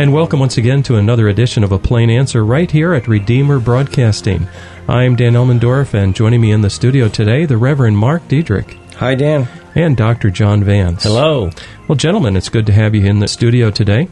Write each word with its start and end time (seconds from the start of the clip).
And 0.00 0.14
welcome 0.14 0.40
once 0.40 0.56
again 0.56 0.82
to 0.84 0.96
another 0.96 1.28
edition 1.28 1.62
of 1.62 1.72
A 1.72 1.78
Plain 1.78 2.08
Answer 2.08 2.42
right 2.42 2.70
here 2.70 2.94
at 2.94 3.06
Redeemer 3.06 3.60
Broadcasting. 3.60 4.48
I'm 4.88 5.14
Dan 5.14 5.34
Elmendorf, 5.34 5.92
and 5.92 6.16
joining 6.16 6.40
me 6.40 6.52
in 6.52 6.62
the 6.62 6.70
studio 6.70 7.06
today, 7.10 7.44
the 7.44 7.58
Reverend 7.58 7.98
Mark 7.98 8.26
Diedrich. 8.26 8.78
Hi, 8.96 9.14
Dan. 9.14 9.46
And 9.74 9.98
Dr. 9.98 10.30
John 10.30 10.64
Vance. 10.64 11.02
Hello. 11.02 11.50
Well, 11.86 11.96
gentlemen, 11.96 12.34
it's 12.34 12.48
good 12.48 12.64
to 12.64 12.72
have 12.72 12.94
you 12.94 13.04
in 13.04 13.18
the 13.18 13.28
studio 13.28 13.70
today. 13.70 14.08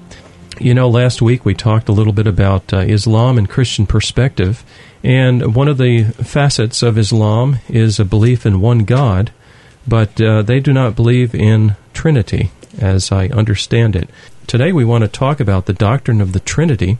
You 0.60 0.74
know, 0.74 0.90
last 0.90 1.22
week 1.22 1.46
we 1.46 1.54
talked 1.54 1.88
a 1.88 1.92
little 1.92 2.12
bit 2.12 2.26
about 2.26 2.70
uh, 2.70 2.80
Islam 2.80 3.38
and 3.38 3.48
Christian 3.48 3.86
perspective, 3.86 4.62
and 5.02 5.54
one 5.54 5.68
of 5.68 5.78
the 5.78 6.04
facets 6.04 6.82
of 6.82 6.98
Islam 6.98 7.60
is 7.66 7.98
a 7.98 8.04
belief 8.04 8.44
in 8.44 8.60
one 8.60 8.80
God, 8.80 9.32
but 9.86 10.20
uh, 10.20 10.42
they 10.42 10.60
do 10.60 10.74
not 10.74 10.96
believe 10.96 11.34
in 11.34 11.76
Trinity, 11.94 12.50
as 12.78 13.10
I 13.10 13.28
understand 13.28 13.96
it. 13.96 14.10
Today 14.48 14.72
we 14.72 14.86
want 14.86 15.02
to 15.02 15.08
talk 15.08 15.40
about 15.40 15.66
the 15.66 15.74
doctrine 15.74 16.22
of 16.22 16.32
the 16.32 16.40
Trinity. 16.40 16.96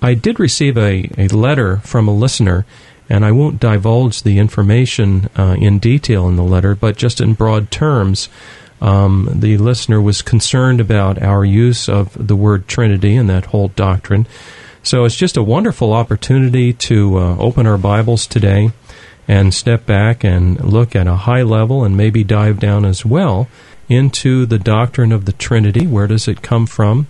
I 0.00 0.14
did 0.14 0.40
receive 0.40 0.78
a, 0.78 1.10
a 1.18 1.28
letter 1.28 1.76
from 1.80 2.08
a 2.08 2.14
listener, 2.14 2.64
and 3.10 3.26
I 3.26 3.30
won't 3.30 3.60
divulge 3.60 4.22
the 4.22 4.38
information 4.38 5.28
uh, 5.36 5.54
in 5.58 5.80
detail 5.80 6.26
in 6.30 6.36
the 6.36 6.42
letter, 6.42 6.74
but 6.74 6.96
just 6.96 7.20
in 7.20 7.34
broad 7.34 7.70
terms, 7.70 8.30
um, 8.80 9.28
the 9.34 9.58
listener 9.58 10.00
was 10.00 10.22
concerned 10.22 10.80
about 10.80 11.20
our 11.22 11.44
use 11.44 11.90
of 11.90 12.26
the 12.26 12.34
word 12.34 12.66
Trinity 12.66 13.16
and 13.16 13.28
that 13.28 13.44
whole 13.44 13.68
doctrine. 13.68 14.26
So 14.82 15.04
it's 15.04 15.14
just 15.14 15.36
a 15.36 15.42
wonderful 15.42 15.92
opportunity 15.92 16.72
to 16.72 17.18
uh, 17.18 17.36
open 17.36 17.66
our 17.66 17.76
Bibles 17.76 18.26
today 18.26 18.70
and 19.28 19.52
step 19.52 19.84
back 19.84 20.24
and 20.24 20.58
look 20.64 20.96
at 20.96 21.06
a 21.06 21.16
high 21.16 21.42
level 21.42 21.84
and 21.84 21.98
maybe 21.98 22.24
dive 22.24 22.58
down 22.58 22.86
as 22.86 23.04
well 23.04 23.46
into 23.88 24.46
the 24.46 24.58
doctrine 24.58 25.12
of 25.12 25.24
the 25.24 25.32
Trinity. 25.32 25.86
Where 25.86 26.06
does 26.06 26.28
it 26.28 26.42
come 26.42 26.66
from? 26.66 27.06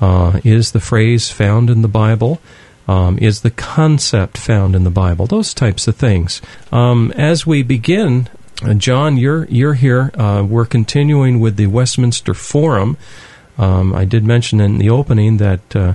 Uh, 0.00 0.40
is 0.44 0.72
the 0.72 0.80
phrase 0.80 1.30
found 1.30 1.70
in 1.70 1.82
the 1.82 1.88
Bible? 1.88 2.40
Um, 2.86 3.18
is 3.18 3.40
the 3.40 3.50
concept 3.50 4.36
found 4.36 4.74
in 4.74 4.84
the 4.84 4.90
Bible? 4.90 5.26
Those 5.26 5.54
types 5.54 5.88
of 5.88 5.96
things. 5.96 6.42
Um, 6.70 7.12
as 7.12 7.46
we 7.46 7.62
begin, 7.62 8.28
uh, 8.62 8.74
John, 8.74 9.16
you're 9.16 9.46
you're 9.46 9.74
here. 9.74 10.10
Uh, 10.14 10.44
we're 10.46 10.66
continuing 10.66 11.40
with 11.40 11.56
the 11.56 11.66
Westminster 11.66 12.34
Forum. 12.34 12.96
Um, 13.56 13.94
I 13.94 14.04
did 14.04 14.24
mention 14.24 14.60
in 14.60 14.78
the 14.78 14.90
opening 14.90 15.38
that 15.38 15.76
uh, 15.76 15.94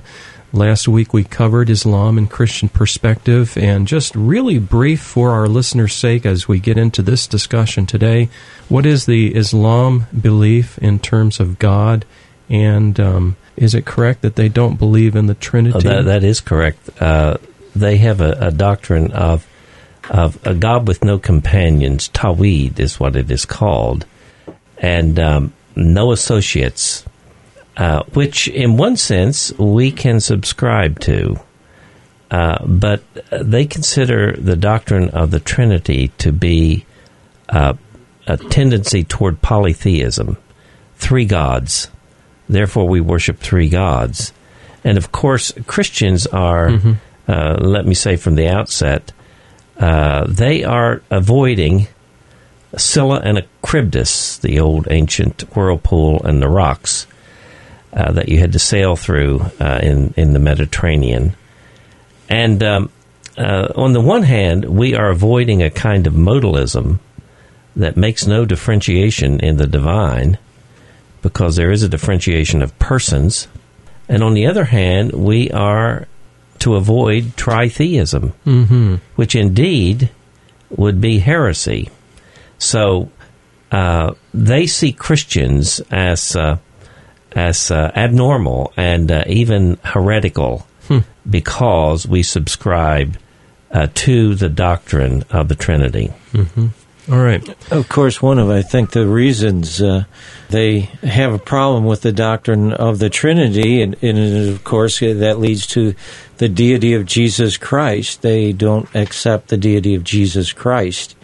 last 0.52 0.88
week 0.88 1.12
we 1.12 1.24
covered 1.24 1.70
Islam 1.70 2.18
and 2.18 2.30
Christian 2.30 2.68
perspective, 2.68 3.56
and 3.56 3.86
just 3.86 4.14
really 4.14 4.58
brief 4.58 5.00
for 5.00 5.30
our 5.30 5.46
listeners' 5.46 5.94
sake 5.94 6.26
as 6.26 6.48
we 6.48 6.58
get 6.58 6.78
into 6.78 7.02
this 7.02 7.26
discussion 7.26 7.86
today. 7.86 8.28
What 8.68 8.86
is 8.86 9.06
the 9.06 9.34
Islam 9.34 10.06
belief 10.18 10.78
in 10.78 10.98
terms 10.98 11.40
of 11.40 11.58
God? 11.58 12.04
And 12.48 12.98
um, 12.98 13.36
is 13.56 13.74
it 13.74 13.86
correct 13.86 14.22
that 14.22 14.36
they 14.36 14.48
don't 14.48 14.76
believe 14.76 15.14
in 15.14 15.26
the 15.26 15.34
Trinity? 15.34 15.76
Oh, 15.76 15.80
that, 15.80 16.04
that 16.06 16.24
is 16.24 16.40
correct. 16.40 16.90
Uh, 17.00 17.36
they 17.76 17.98
have 17.98 18.20
a, 18.20 18.32
a, 18.40 18.50
doctrine 18.50 19.12
of 19.12 19.46
of 20.08 20.44
a 20.44 20.54
God 20.54 20.88
with 20.88 21.04
no 21.04 21.18
companions. 21.18 22.08
Tawhid 22.08 22.80
is 22.80 22.98
what 22.98 23.14
it 23.14 23.30
is 23.30 23.44
called, 23.44 24.06
and 24.78 25.18
um, 25.20 25.52
no 25.76 26.10
associates. 26.10 27.04
Uh, 27.80 28.02
which, 28.12 28.46
in 28.46 28.76
one 28.76 28.94
sense, 28.94 29.56
we 29.56 29.90
can 29.90 30.20
subscribe 30.20 31.00
to. 31.00 31.40
Uh, 32.30 32.62
but 32.66 33.02
they 33.32 33.64
consider 33.64 34.36
the 34.36 34.54
doctrine 34.54 35.08
of 35.08 35.30
the 35.30 35.40
Trinity 35.40 36.08
to 36.18 36.30
be 36.30 36.84
uh, 37.48 37.72
a 38.26 38.36
tendency 38.36 39.02
toward 39.02 39.40
polytheism, 39.40 40.36
three 40.96 41.24
gods. 41.24 41.88
Therefore, 42.50 42.86
we 42.86 43.00
worship 43.00 43.38
three 43.38 43.70
gods. 43.70 44.34
And 44.84 44.98
of 44.98 45.10
course, 45.10 45.50
Christians 45.66 46.26
are, 46.26 46.68
mm-hmm. 46.68 46.92
uh, 47.28 47.56
let 47.62 47.86
me 47.86 47.94
say 47.94 48.16
from 48.16 48.34
the 48.34 48.48
outset, 48.48 49.10
uh, 49.78 50.26
they 50.28 50.64
are 50.64 51.02
avoiding 51.10 51.88
Scylla 52.76 53.22
and 53.24 53.42
Charybdis, 53.64 54.36
the 54.36 54.60
old 54.60 54.86
ancient 54.90 55.40
whirlpool 55.56 56.20
and 56.24 56.42
the 56.42 56.48
rocks 56.50 57.06
uh, 57.92 58.12
that 58.12 58.28
you 58.28 58.38
had 58.38 58.52
to 58.52 58.58
sail 58.58 58.96
through 58.96 59.40
uh, 59.60 59.80
in, 59.82 60.14
in 60.16 60.32
the 60.32 60.38
Mediterranean. 60.38 61.34
And 62.28 62.62
um, 62.62 62.92
uh, 63.36 63.68
on 63.74 63.92
the 63.92 64.00
one 64.00 64.22
hand, 64.22 64.64
we 64.64 64.94
are 64.94 65.10
avoiding 65.10 65.62
a 65.62 65.70
kind 65.70 66.06
of 66.06 66.14
modalism 66.14 67.00
that 67.76 67.96
makes 67.96 68.26
no 68.26 68.44
differentiation 68.44 69.40
in 69.40 69.56
the 69.56 69.66
divine 69.66 70.38
because 71.22 71.56
there 71.56 71.70
is 71.70 71.82
a 71.82 71.88
differentiation 71.88 72.62
of 72.62 72.78
persons. 72.78 73.48
And 74.08 74.22
on 74.22 74.34
the 74.34 74.46
other 74.46 74.64
hand, 74.64 75.12
we 75.12 75.50
are 75.50 76.06
to 76.60 76.76
avoid 76.76 77.24
tritheism, 77.36 78.32
mm-hmm. 78.46 78.96
which 79.16 79.34
indeed 79.34 80.10
would 80.70 81.00
be 81.00 81.18
heresy. 81.18 81.88
So 82.58 83.10
uh, 83.72 84.14
they 84.34 84.66
see 84.66 84.92
Christians 84.92 85.80
as 85.90 86.36
uh, 86.36 86.58
as 87.32 87.70
uh, 87.70 87.92
abnormal 87.94 88.72
and 88.76 89.10
uh, 89.10 89.24
even 89.26 89.78
heretical 89.84 90.66
hmm. 90.88 90.98
because 91.28 92.06
we 92.06 92.22
subscribe 92.22 93.16
uh, 93.70 93.88
to 93.94 94.34
the 94.34 94.48
doctrine 94.48 95.24
of 95.30 95.48
the 95.48 95.54
Trinity. 95.54 96.12
Mm-hmm. 96.32 96.68
All 97.10 97.18
right. 97.18 97.72
Of 97.72 97.88
course, 97.88 98.22
one 98.22 98.38
of 98.38 98.50
I 98.50 98.62
think 98.62 98.90
the 98.90 99.06
reasons 99.06 99.82
uh, 99.82 100.04
they 100.48 100.80
have 101.02 101.32
a 101.32 101.38
problem 101.38 101.84
with 101.84 102.02
the 102.02 102.12
doctrine 102.12 102.72
of 102.72 102.98
the 102.98 103.10
Trinity, 103.10 103.82
and, 103.82 103.96
and, 104.02 104.48
of 104.50 104.62
course 104.62 105.00
that 105.00 105.38
leads 105.38 105.66
to 105.68 105.94
the 106.36 106.48
deity 106.48 106.94
of 106.94 107.06
Jesus 107.06 107.56
Christ. 107.56 108.22
They 108.22 108.52
don't 108.52 108.92
accept 108.94 109.48
the 109.48 109.56
deity 109.56 109.94
of 109.94 110.04
Jesus 110.04 110.52
Christ. 110.52 111.16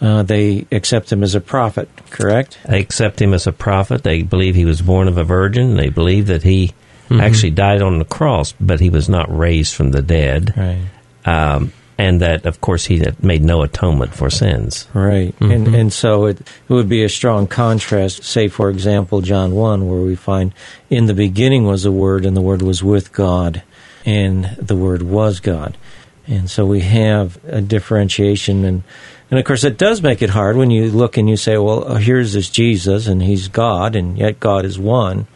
Uh, 0.00 0.22
they 0.22 0.66
accept 0.70 1.10
him 1.10 1.22
as 1.22 1.34
a 1.34 1.40
prophet, 1.40 1.88
correct? 2.10 2.58
They 2.68 2.80
accept 2.80 3.20
him 3.20 3.32
as 3.32 3.46
a 3.46 3.52
prophet. 3.52 4.02
They 4.02 4.22
believe 4.22 4.54
he 4.54 4.66
was 4.66 4.82
born 4.82 5.08
of 5.08 5.16
a 5.16 5.24
virgin. 5.24 5.76
They 5.76 5.88
believe 5.88 6.26
that 6.26 6.42
he 6.42 6.74
mm-hmm. 7.08 7.20
actually 7.20 7.52
died 7.52 7.80
on 7.80 7.98
the 7.98 8.04
cross, 8.04 8.52
but 8.60 8.80
he 8.80 8.90
was 8.90 9.08
not 9.08 9.34
raised 9.34 9.74
from 9.74 9.92
the 9.92 10.02
dead. 10.02 10.52
Right. 10.56 10.82
Um, 11.24 11.72
and 11.98 12.20
that, 12.20 12.44
of 12.44 12.60
course, 12.60 12.84
he 12.84 13.02
made 13.22 13.42
no 13.42 13.62
atonement 13.62 14.14
for 14.14 14.28
sins. 14.28 14.86
Right, 14.92 15.34
mm-hmm. 15.38 15.50
and 15.50 15.74
and 15.74 15.92
so 15.92 16.26
it, 16.26 16.40
it 16.40 16.68
would 16.68 16.88
be 16.88 17.04
a 17.04 17.08
strong 17.08 17.46
contrast. 17.46 18.22
Say, 18.22 18.48
for 18.48 18.68
example, 18.68 19.22
John 19.22 19.54
one, 19.54 19.88
where 19.88 20.00
we 20.00 20.14
find 20.14 20.52
in 20.90 21.06
the 21.06 21.14
beginning 21.14 21.64
was 21.64 21.84
the 21.84 21.92
Word, 21.92 22.26
and 22.26 22.36
the 22.36 22.42
Word 22.42 22.62
was 22.62 22.82
with 22.82 23.12
God, 23.12 23.62
and 24.04 24.44
the 24.58 24.76
Word 24.76 25.02
was 25.02 25.40
God, 25.40 25.78
and 26.26 26.50
so 26.50 26.66
we 26.66 26.80
have 26.80 27.42
a 27.46 27.62
differentiation, 27.62 28.64
and 28.64 28.82
and 29.30 29.38
of 29.38 29.44
course 29.44 29.64
it 29.64 29.78
does 29.78 30.02
make 30.02 30.22
it 30.22 30.30
hard 30.30 30.56
when 30.56 30.70
you 30.70 30.90
look 30.90 31.16
and 31.16 31.28
you 31.28 31.36
say, 31.36 31.58
well, 31.58 31.96
here's 31.96 32.32
this 32.32 32.50
Jesus, 32.50 33.06
and 33.06 33.22
he's 33.22 33.48
God, 33.48 33.96
and 33.96 34.16
yet 34.18 34.40
God 34.40 34.64
is 34.64 34.78
one. 34.78 35.26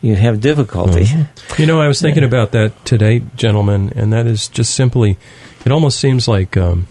You 0.00 0.14
have 0.14 0.40
difficulty. 0.40 1.04
Mm-hmm. 1.04 1.60
You 1.60 1.66
know, 1.66 1.80
I 1.80 1.88
was 1.88 2.00
thinking 2.00 2.22
about 2.22 2.52
that 2.52 2.84
today, 2.84 3.22
gentlemen, 3.34 3.92
and 3.96 4.12
that 4.12 4.26
is 4.26 4.46
just 4.48 4.74
simply 4.74 5.18
it 5.64 5.72
almost 5.72 6.00
seems 6.00 6.28
like 6.28 6.56
um, 6.56 6.86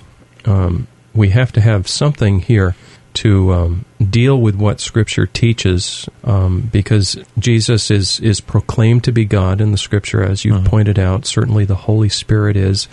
um, 0.46 0.88
we 1.14 1.30
have 1.30 1.52
to 1.54 1.62
have 1.62 1.88
something 1.88 2.42
here 2.42 2.75
to 3.16 3.52
um, 3.52 3.86
deal 4.00 4.40
with 4.40 4.56
what 4.56 4.80
Scripture 4.80 5.25
teaches, 5.25 6.08
um, 6.24 6.70
because 6.72 7.18
Jesus 7.40 7.90
is 7.90 8.20
is 8.20 8.40
proclaimed 8.40 9.04
to 9.06 9.12
be 9.12 9.25
God 9.25 9.60
in 9.60 9.72
the 9.72 9.78
Scripture, 9.78 10.22
as 10.22 10.46
you 10.46 10.54
uh-huh. 10.54 10.70
pointed 10.70 11.00
out. 11.00 11.25
Certainly, 11.25 11.66
the 11.66 11.75
Holy 11.75 12.10
Spirit 12.10 12.56
is, 12.56 12.88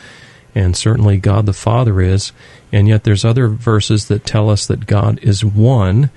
and 0.54 0.74
certainly 0.74 1.18
God 1.18 1.44
the 1.44 1.52
Father 1.52 2.00
is, 2.00 2.32
and 2.74 2.88
yet 2.88 3.04
there's 3.04 3.24
other 3.24 3.46
verses 3.46 4.08
that 4.08 4.26
tell 4.26 4.50
us 4.50 4.66
that 4.66 4.86
God 4.86 5.20
is 5.22 5.44
one, 5.44 6.10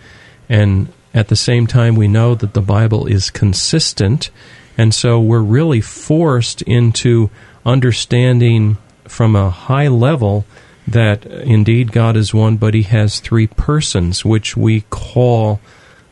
and 0.50 0.92
at 1.14 1.28
the 1.28 1.36
same 1.36 1.68
time, 1.68 1.96
we 1.96 2.08
know 2.08 2.34
that 2.34 2.56
the 2.56 2.62
Bible 2.62 3.06
is 3.06 3.30
consistent, 3.30 4.32
and 4.76 4.92
so 4.92 5.20
we're 5.20 5.40
really 5.40 5.82
forced 5.82 6.64
into 6.64 7.30
understanding 7.64 8.78
from 9.04 9.36
a 9.36 9.52
high 9.52 9.88
level 9.88 10.46
that 10.88 11.28
uh, 11.28 11.30
indeed 11.30 11.92
God 11.92 12.18
is 12.18 12.34
one, 12.34 12.58
but 12.58 12.74
He 12.74 12.84
has 12.84 13.20
three 13.20 13.48
persons, 13.48 14.26
which 14.26 14.58
we 14.58 14.82
call 14.90 15.60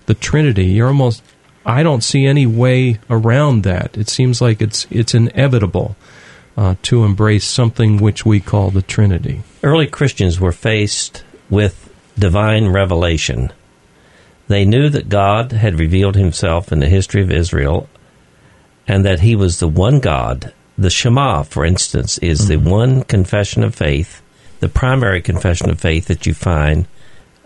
the 0.06 0.14
Trinity. 0.14 0.66
You're 0.66 0.90
almost 0.90 1.24
I 1.66 1.82
don't 1.82 2.04
see 2.04 2.28
any 2.28 2.46
way 2.46 3.00
around 3.10 3.64
that. 3.64 3.98
It 3.98 4.10
seems 4.10 4.42
like 4.42 4.62
it's 4.62 4.86
it's 4.92 5.16
inevitable 5.16 5.96
uh, 6.58 6.76
to 6.84 7.04
embrace 7.04 7.46
something 7.46 7.98
which 7.98 8.26
we 8.26 8.40
call 8.40 8.72
the 8.72 8.82
Trinity. 8.82 9.44
Early 9.64 9.88
Christians 9.88 10.40
were 10.40 10.52
faced 10.52 11.24
with 11.50 11.94
divine 12.18 12.70
revelation. 12.70 13.52
They 14.48 14.66
knew 14.66 14.90
that 14.90 15.10
God 15.10 15.52
had 15.52 15.80
revealed 15.80 16.16
Himself 16.16 16.72
in 16.72 16.80
the 16.80 16.90
history 16.90 17.22
of 17.22 17.32
Israel, 17.32 17.90
and 18.88 19.06
that 19.06 19.22
He 19.22 19.36
was 19.36 19.60
the 19.60 19.68
one 19.68 20.00
God 20.00 20.54
the 20.78 20.90
Shema, 20.90 21.44
for 21.44 21.66
instance, 21.66 22.18
is 22.18 22.42
mm-hmm. 22.42 22.50
the 22.50 22.70
one 22.70 23.04
confession 23.04 23.64
of 23.64 23.76
faith, 23.76 24.22
the 24.60 24.70
primary 24.70 25.22
confession 25.22 25.70
of 25.70 25.80
faith 25.80 26.08
that 26.08 26.26
you 26.26 26.34
find 26.34 26.88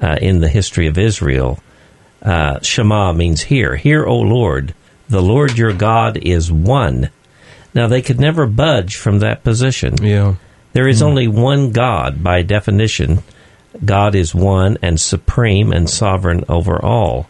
uh, 0.02 0.18
in 0.22 0.40
the 0.40 0.50
history 0.50 0.88
of 0.88 0.98
Israel. 0.98 1.60
Uh, 2.22 2.60
Shema 2.62 3.14
means 3.14 3.42
hear. 3.42 3.76
Hear, 3.76 4.06
O 4.06 4.18
Lord, 4.18 4.74
The 5.10 5.22
Lord 5.22 5.58
your 5.58 5.74
God 5.74 6.18
is 6.18 6.52
one. 6.52 7.10
Now, 7.74 7.88
they 7.88 8.02
could 8.02 8.20
never 8.20 8.48
budge 8.48 8.96
from 8.96 9.20
that 9.20 9.44
position. 9.44 9.96
Yeah. 10.02 10.36
There 10.74 10.88
is 10.88 11.02
only 11.02 11.28
one 11.28 11.72
God 11.72 12.24
by 12.24 12.42
definition. 12.42 13.24
God 13.84 14.16
is 14.16 14.34
one 14.36 14.78
and 14.82 15.00
supreme 15.00 15.72
and 15.72 15.90
sovereign 15.90 16.46
over 16.50 16.84
all. 16.84 17.30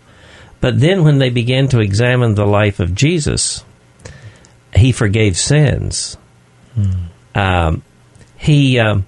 But 0.61 0.79
then, 0.79 1.03
when 1.03 1.19
they 1.19 1.29
began 1.29 1.67
to 1.69 1.79
examine 1.79 2.35
the 2.35 2.45
life 2.45 2.79
of 2.79 2.95
Jesus, 2.95 3.63
he 4.75 4.91
forgave 4.91 5.37
sins. 5.37 6.17
Um, 7.35 7.81
he 8.37 8.79
um, 8.79 9.05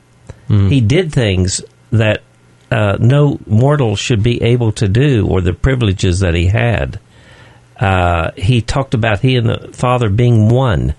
he 0.47 0.81
did 0.81 1.11
things 1.11 1.61
that 1.91 2.23
uh, 2.69 2.97
no 2.99 3.39
mortal 3.45 3.95
should 3.95 4.23
be 4.23 4.41
able 4.43 4.71
to 4.73 4.87
do, 4.87 5.27
or 5.27 5.41
the 5.41 5.53
privileges 5.53 6.19
that 6.19 6.33
he 6.33 6.47
had. 6.47 6.99
Uh, 7.77 8.31
he 8.37 8.61
talked 8.61 8.93
about 8.93 9.19
he 9.19 9.35
and 9.35 9.49
the 9.49 9.69
Father 9.73 10.09
being 10.09 10.49
one. 10.49 10.93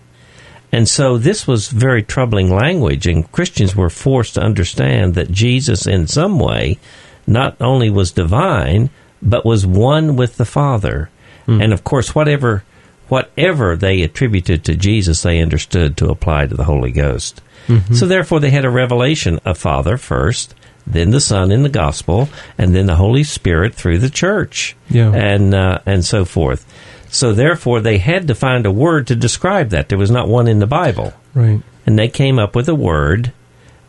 And 0.73 0.89
so 0.89 1.19
this 1.19 1.47
was 1.47 1.69
very 1.69 2.03
troubling 2.03 2.51
language, 2.55 3.07
and 3.07 3.31
Christians 3.31 3.77
were 3.77 3.91
forced 3.91 4.35
to 4.35 4.41
understand 4.43 5.15
that 5.15 5.31
Jesus, 5.31 5.87
in 5.87 6.07
some 6.07 6.39
way, 6.39 6.79
not 7.27 7.57
only 7.61 7.91
was 7.91 8.11
divine, 8.13 8.89
but 9.21 9.45
was 9.45 9.67
one 9.67 10.17
with 10.17 10.37
the 10.39 10.45
Father. 10.47 11.11
And 11.47 11.73
of 11.73 11.85
course, 11.85 12.15
whatever 12.15 12.65
whatever 13.09 13.77
they 13.77 14.01
attributed 14.03 14.65
to 14.65 14.75
Jesus, 14.75 15.23
they 15.23 15.41
understood 15.41 15.97
to 15.99 16.09
apply 16.09 16.47
to 16.47 16.55
the 16.57 16.65
Holy 16.65 16.93
Ghost. 16.93 17.43
So 17.93 18.07
therefore, 18.07 18.41
they 18.41 18.51
had 18.51 18.65
a 18.65 18.71
revelation 18.71 19.39
of 19.45 19.59
Father 19.59 19.97
first, 19.99 20.55
then 20.87 21.11
the 21.11 21.21
Son 21.21 21.53
in 21.53 21.63
the 21.63 21.69
Gospel, 21.69 22.29
and 22.59 22.75
then 22.75 22.87
the 22.87 22.97
Holy 22.97 23.23
Spirit 23.23 23.75
through 23.75 23.99
the 23.99 24.11
Church, 24.11 24.75
Yeah. 24.89 25.13
and 25.13 25.55
uh, 25.55 25.79
and 25.87 26.05
so 26.05 26.25
forth. 26.25 26.65
So 27.13 27.35
therefore, 27.35 27.81
they 27.81 27.99
had 27.99 28.27
to 28.29 28.35
find 28.35 28.65
a 28.65 28.71
word 28.73 29.07
to 29.09 29.15
describe 29.15 29.69
that. 29.69 29.91
There 29.91 29.99
was 29.99 30.11
not 30.11 30.29
one 30.29 30.49
in 30.49 30.61
the 30.61 30.67
Bible, 30.67 31.13
Right. 31.35 31.61
and 31.87 31.99
they 31.99 32.09
came 32.09 32.39
up 32.39 32.57
with 32.57 32.69
a 32.71 32.75
word, 32.75 33.33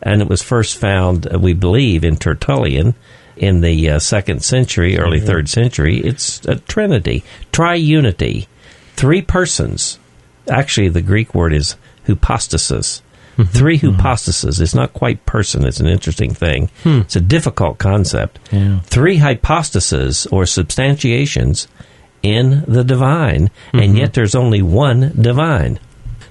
and 0.02 0.22
it 0.22 0.28
was 0.28 0.42
first 0.44 0.78
found, 0.78 1.34
uh, 1.34 1.40
we 1.40 1.54
believe, 1.54 2.04
in 2.04 2.18
Tertullian 2.18 2.96
in 3.38 3.62
the 3.62 3.90
uh, 3.92 4.00
second 4.00 4.44
century, 4.44 4.98
early 5.00 5.22
third 5.22 5.48
century. 5.48 6.00
It's 6.00 6.46
a 6.46 6.56
Trinity, 6.58 7.24
triunity, 7.54 8.48
three 8.98 9.22
persons. 9.22 10.00
Actually, 10.50 10.90
the 10.90 11.02
Greek 11.02 11.34
word 11.34 11.54
is 11.54 11.78
hypostasis. 12.06 13.02
Three 13.46 13.80
hypostases. 13.80 14.60
It's 14.62 14.76
not 14.76 14.94
quite 14.94 15.26
person. 15.26 15.66
It's 15.66 15.80
an 15.80 15.88
interesting 15.88 16.34
thing. 16.36 16.70
It's 16.86 17.16
a 17.16 17.22
difficult 17.22 17.80
concept. 17.80 18.38
Yeah. 18.52 18.82
Three 18.82 19.18
hypostases 19.18 20.28
or 20.32 20.46
substantiations 20.46 21.68
in 22.24 22.64
the 22.68 22.84
divine, 22.84 23.52
and 23.74 23.98
yet 23.98 24.14
there's 24.14 24.34
only 24.34 24.62
one 24.62 25.12
divine. 25.22 25.78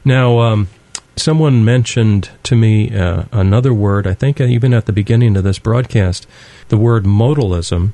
Now, 0.04 0.40
um, 0.40 0.68
someone 1.16 1.64
mentioned 1.64 2.30
to 2.44 2.56
me 2.56 2.96
uh, 2.96 3.24
another 3.30 3.74
word, 3.74 4.06
I 4.06 4.14
think 4.14 4.40
even 4.40 4.74
at 4.74 4.86
the 4.86 4.92
beginning 4.92 5.36
of 5.36 5.44
this 5.44 5.58
broadcast, 5.58 6.26
the 6.68 6.78
word 6.78 7.04
modalism. 7.04 7.92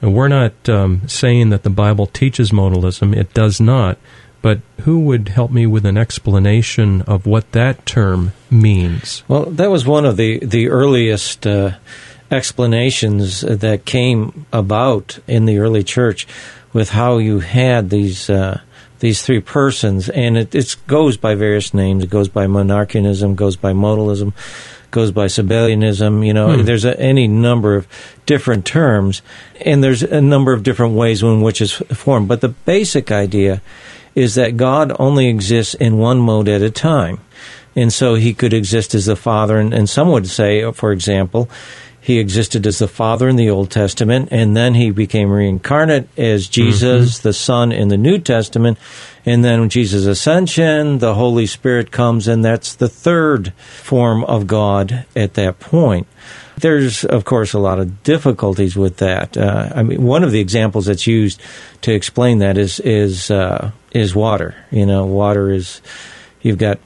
And 0.00 0.14
we're 0.14 0.28
not 0.28 0.68
um, 0.68 1.06
saying 1.08 1.50
that 1.50 1.62
the 1.62 1.70
Bible 1.70 2.06
teaches 2.06 2.50
modalism, 2.50 3.14
it 3.14 3.34
does 3.34 3.60
not. 3.60 3.98
But 4.40 4.60
who 4.80 4.98
would 5.00 5.28
help 5.28 5.52
me 5.52 5.66
with 5.66 5.86
an 5.86 5.96
explanation 5.96 7.02
of 7.02 7.26
what 7.26 7.52
that 7.52 7.86
term 7.86 8.32
means? 8.50 9.22
Well, 9.28 9.44
that 9.44 9.70
was 9.70 9.86
one 9.86 10.04
of 10.04 10.16
the 10.16 10.40
the 10.44 10.68
earliest 10.68 11.46
uh, 11.46 11.76
explanations 12.28 13.42
that 13.42 13.84
came 13.84 14.46
about 14.52 15.20
in 15.28 15.44
the 15.44 15.58
early 15.58 15.84
church, 15.84 16.26
with 16.72 16.90
how 16.90 17.18
you 17.18 17.40
had 17.40 17.90
these 17.90 18.30
uh, 18.30 18.60
these 19.00 19.22
three 19.22 19.40
persons, 19.40 20.08
and 20.08 20.38
it 20.38 20.54
it 20.54 20.76
goes 20.86 21.16
by 21.16 21.34
various 21.34 21.74
names. 21.74 22.04
It 22.04 22.10
goes 22.10 22.28
by 22.28 22.46
monarchianism, 22.46 23.34
goes 23.34 23.56
by 23.56 23.72
modalism, 23.72 24.32
goes 24.90 25.10
by 25.10 25.26
Sabellianism. 25.26 26.24
You 26.24 26.32
know, 26.32 26.62
there's 26.62 26.84
a, 26.84 26.98
any 27.00 27.26
number 27.26 27.76
of 27.76 27.86
different 28.26 28.64
terms, 28.64 29.22
and 29.64 29.82
there's 29.82 30.02
a 30.02 30.20
number 30.20 30.52
of 30.52 30.62
different 30.62 30.94
ways 30.94 31.22
in 31.22 31.40
which 31.40 31.60
it's 31.60 31.72
formed. 31.72 32.28
But 32.28 32.40
the 32.40 32.50
basic 32.50 33.10
idea 33.10 33.60
is 34.14 34.34
that 34.34 34.56
God 34.56 34.94
only 34.98 35.28
exists 35.28 35.74
in 35.74 35.98
one 35.98 36.18
mode 36.18 36.48
at 36.48 36.62
a 36.62 36.70
time. 36.70 37.18
And 37.74 37.90
so 37.90 38.14
he 38.14 38.34
could 38.34 38.52
exist 38.52 38.94
as 38.94 39.06
the 39.06 39.16
Father, 39.16 39.58
and, 39.58 39.72
and 39.72 39.88
some 39.88 40.12
would 40.12 40.26
say, 40.28 40.70
for 40.72 40.92
example, 40.92 41.48
he 42.02 42.18
existed 42.18 42.66
as 42.66 42.80
the 42.80 42.88
Father 42.88 43.28
in 43.28 43.36
the 43.36 43.48
Old 43.48 43.70
Testament, 43.70 44.30
and 44.32 44.56
then 44.56 44.74
he 44.74 44.90
became 44.90 45.30
reincarnate 45.30 46.08
as 46.18 46.48
Jesus, 46.48 47.20
the 47.20 47.32
Son, 47.32 47.70
in 47.70 47.88
the 47.88 47.96
New 47.96 48.18
Testament. 48.18 48.76
And 49.24 49.44
then 49.44 49.68
Jesus' 49.68 50.04
ascension, 50.04 50.98
the 50.98 51.14
Holy 51.14 51.46
Spirit 51.46 51.92
comes, 51.92 52.26
and 52.26 52.44
that's 52.44 52.74
the 52.74 52.88
third 52.88 53.52
form 53.52 54.24
of 54.24 54.48
God 54.48 55.06
at 55.14 55.34
that 55.34 55.60
point. 55.60 56.08
There's, 56.58 57.04
of 57.04 57.24
course, 57.24 57.52
a 57.52 57.60
lot 57.60 57.78
of 57.78 58.02
difficulties 58.02 58.74
with 58.74 58.96
that. 58.96 59.36
Uh, 59.36 59.70
I 59.72 59.84
mean, 59.84 60.02
one 60.02 60.24
of 60.24 60.32
the 60.32 60.40
examples 60.40 60.86
that's 60.86 61.06
used 61.06 61.40
to 61.82 61.94
explain 61.94 62.38
that 62.38 62.58
is 62.58 62.80
is 62.80 63.30
uh, 63.30 63.70
is 63.92 64.12
water. 64.12 64.56
You 64.72 64.86
know, 64.86 65.06
water 65.06 65.52
is 65.52 65.80
you've 66.40 66.58
got 66.58 66.80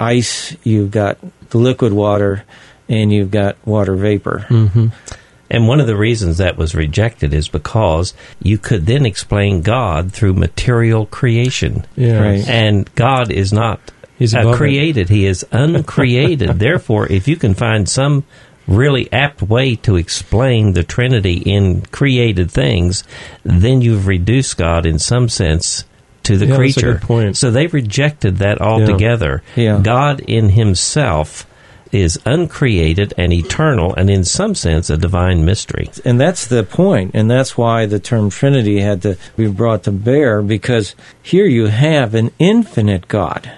ice, 0.00 0.56
you've 0.64 0.90
got 0.90 1.18
liquid 1.52 1.92
water, 1.92 2.44
and 2.92 3.12
you've 3.12 3.30
got 3.30 3.56
water 3.66 3.96
vapor. 3.96 4.46
Mm-hmm. 4.48 4.88
And 5.50 5.68
one 5.68 5.80
of 5.80 5.86
the 5.86 5.96
reasons 5.96 6.38
that 6.38 6.56
was 6.56 6.74
rejected 6.74 7.34
is 7.34 7.48
because 7.48 8.14
you 8.42 8.56
could 8.56 8.86
then 8.86 9.04
explain 9.04 9.60
God 9.62 10.12
through 10.12 10.34
material 10.34 11.04
creation. 11.06 11.84
Yeah. 11.96 12.20
Right. 12.22 12.48
And 12.48 12.92
God 12.94 13.30
is 13.30 13.52
not 13.52 13.80
He's 14.18 14.34
uh, 14.34 14.40
above 14.40 14.54
it. 14.54 14.56
created, 14.56 15.08
He 15.08 15.26
is 15.26 15.44
uncreated. 15.52 16.58
Therefore, 16.58 17.06
if 17.10 17.28
you 17.28 17.36
can 17.36 17.54
find 17.54 17.88
some 17.88 18.24
really 18.66 19.12
apt 19.12 19.42
way 19.42 19.76
to 19.76 19.96
explain 19.96 20.72
the 20.72 20.84
Trinity 20.84 21.34
in 21.38 21.82
created 21.86 22.50
things, 22.50 23.04
then 23.42 23.82
you've 23.82 24.06
reduced 24.06 24.56
God 24.56 24.86
in 24.86 24.98
some 24.98 25.28
sense 25.28 25.84
to 26.22 26.38
the 26.38 26.46
Yeah, 26.46 26.56
creature. 26.56 27.32
So 27.34 27.50
they 27.50 27.66
rejected 27.66 28.38
that 28.38 28.60
altogether. 28.60 29.42
Yeah. 29.56 29.80
God 29.82 30.20
in 30.20 30.50
Himself 30.50 31.46
is 31.92 32.18
uncreated 32.24 33.12
and 33.18 33.32
eternal, 33.32 33.94
and 33.94 34.08
in 34.08 34.24
some 34.24 34.54
sense, 34.54 34.88
a 34.88 34.96
divine 34.96 35.44
mystery. 35.44 35.90
And 36.04 36.18
that's 36.18 36.46
the 36.46 36.64
point, 36.64 37.10
and 37.14 37.30
that's 37.30 37.56
why 37.56 37.86
the 37.86 38.00
term 38.00 38.30
Trinity 38.30 38.80
had 38.80 39.02
to 39.02 39.18
be 39.36 39.46
brought 39.46 39.84
to 39.84 39.92
bear, 39.92 40.42
because 40.42 40.94
here 41.22 41.46
you 41.46 41.66
have 41.66 42.14
an 42.14 42.30
infinite 42.38 43.08
God, 43.08 43.52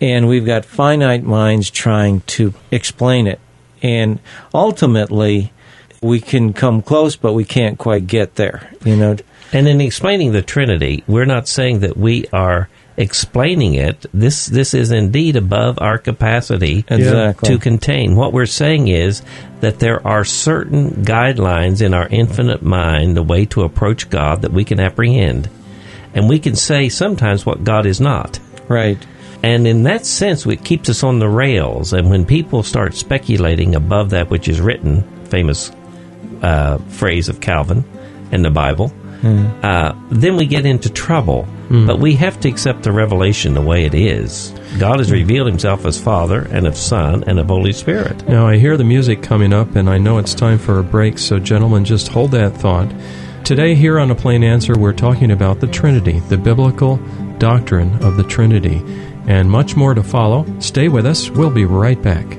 and 0.00 0.26
we've 0.26 0.46
got 0.46 0.64
finite 0.64 1.22
minds 1.22 1.70
trying 1.70 2.22
to 2.22 2.54
explain 2.70 3.26
it. 3.26 3.40
And 3.82 4.20
ultimately, 4.54 5.52
we 6.00 6.20
can 6.20 6.54
come 6.54 6.80
close, 6.80 7.14
but 7.14 7.34
we 7.34 7.44
can't 7.44 7.78
quite 7.78 8.06
get 8.06 8.36
there. 8.36 8.72
You 8.84 8.96
know, 8.96 9.16
And 9.52 9.68
in 9.68 9.80
explaining 9.80 10.32
the 10.32 10.42
Trinity, 10.42 11.04
we're 11.06 11.24
not 11.24 11.48
saying 11.48 11.80
that 11.80 11.96
we 11.96 12.26
are 12.32 12.68
explaining 12.96 13.74
it. 13.74 14.06
This 14.12 14.46
this 14.46 14.74
is 14.74 14.90
indeed 14.90 15.36
above 15.36 15.78
our 15.80 15.98
capacity 15.98 16.84
exactly. 16.88 17.48
to 17.48 17.58
contain. 17.58 18.16
What 18.16 18.32
we're 18.32 18.46
saying 18.46 18.88
is 18.88 19.22
that 19.60 19.78
there 19.78 20.06
are 20.06 20.24
certain 20.24 20.90
guidelines 21.04 21.82
in 21.82 21.94
our 21.94 22.08
infinite 22.08 22.62
mind, 22.62 23.16
the 23.16 23.22
way 23.22 23.44
to 23.46 23.62
approach 23.62 24.10
God 24.10 24.42
that 24.42 24.52
we 24.52 24.64
can 24.64 24.80
apprehend. 24.80 25.48
And 26.14 26.28
we 26.28 26.38
can 26.38 26.56
say 26.56 26.88
sometimes 26.88 27.44
what 27.44 27.64
God 27.64 27.86
is 27.86 28.00
not. 28.00 28.38
right. 28.68 28.98
And 29.42 29.66
in 29.66 29.84
that 29.84 30.06
sense, 30.06 30.46
it 30.46 30.64
keeps 30.64 30.88
us 30.88 31.04
on 31.04 31.18
the 31.18 31.28
rails. 31.28 31.92
And 31.92 32.10
when 32.10 32.24
people 32.24 32.62
start 32.62 32.94
speculating 32.94 33.74
above 33.74 34.10
that 34.10 34.30
which 34.30 34.48
is 34.48 34.60
written, 34.60 35.02
famous 35.26 35.70
uh, 36.42 36.78
phrase 36.88 37.28
of 37.28 37.40
Calvin 37.40 37.84
in 38.32 38.42
the 38.42 38.50
Bible, 38.50 38.92
uh, 39.24 39.94
then 40.10 40.36
we 40.36 40.46
get 40.46 40.66
into 40.66 40.90
trouble. 40.90 41.46
But 41.68 41.98
we 41.98 42.14
have 42.14 42.38
to 42.40 42.48
accept 42.48 42.84
the 42.84 42.92
revelation 42.92 43.54
the 43.54 43.60
way 43.60 43.86
it 43.86 43.94
is. 43.94 44.54
God 44.78 45.00
has 45.00 45.10
revealed 45.10 45.48
himself 45.48 45.84
as 45.84 46.00
Father 46.00 46.46
and 46.52 46.64
of 46.64 46.76
Son 46.76 47.24
and 47.26 47.40
of 47.40 47.48
Holy 47.48 47.72
Spirit. 47.72 48.28
Now, 48.28 48.46
I 48.46 48.56
hear 48.58 48.76
the 48.76 48.84
music 48.84 49.20
coming 49.20 49.52
up, 49.52 49.74
and 49.74 49.90
I 49.90 49.98
know 49.98 50.18
it's 50.18 50.32
time 50.32 50.58
for 50.58 50.78
a 50.78 50.84
break, 50.84 51.18
so, 51.18 51.40
gentlemen, 51.40 51.84
just 51.84 52.06
hold 52.06 52.30
that 52.30 52.56
thought. 52.56 52.88
Today, 53.44 53.74
here 53.74 53.98
on 53.98 54.12
A 54.12 54.14
Plain 54.14 54.44
Answer, 54.44 54.78
we're 54.78 54.92
talking 54.92 55.32
about 55.32 55.58
the 55.58 55.66
Trinity, 55.66 56.20
the 56.20 56.38
biblical 56.38 57.00
doctrine 57.38 58.00
of 58.02 58.16
the 58.16 58.24
Trinity, 58.24 58.80
and 59.26 59.50
much 59.50 59.74
more 59.74 59.94
to 59.94 60.04
follow. 60.04 60.46
Stay 60.60 60.88
with 60.88 61.04
us. 61.04 61.30
We'll 61.30 61.50
be 61.50 61.64
right 61.64 62.00
back. 62.00 62.38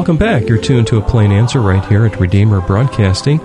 Welcome 0.00 0.16
back. 0.16 0.48
You're 0.48 0.56
tuned 0.56 0.86
to 0.86 0.96
a 0.96 1.02
plain 1.02 1.30
answer 1.30 1.60
right 1.60 1.84
here 1.84 2.06
at 2.06 2.18
Redeemer 2.18 2.62
Broadcasting. 2.62 3.38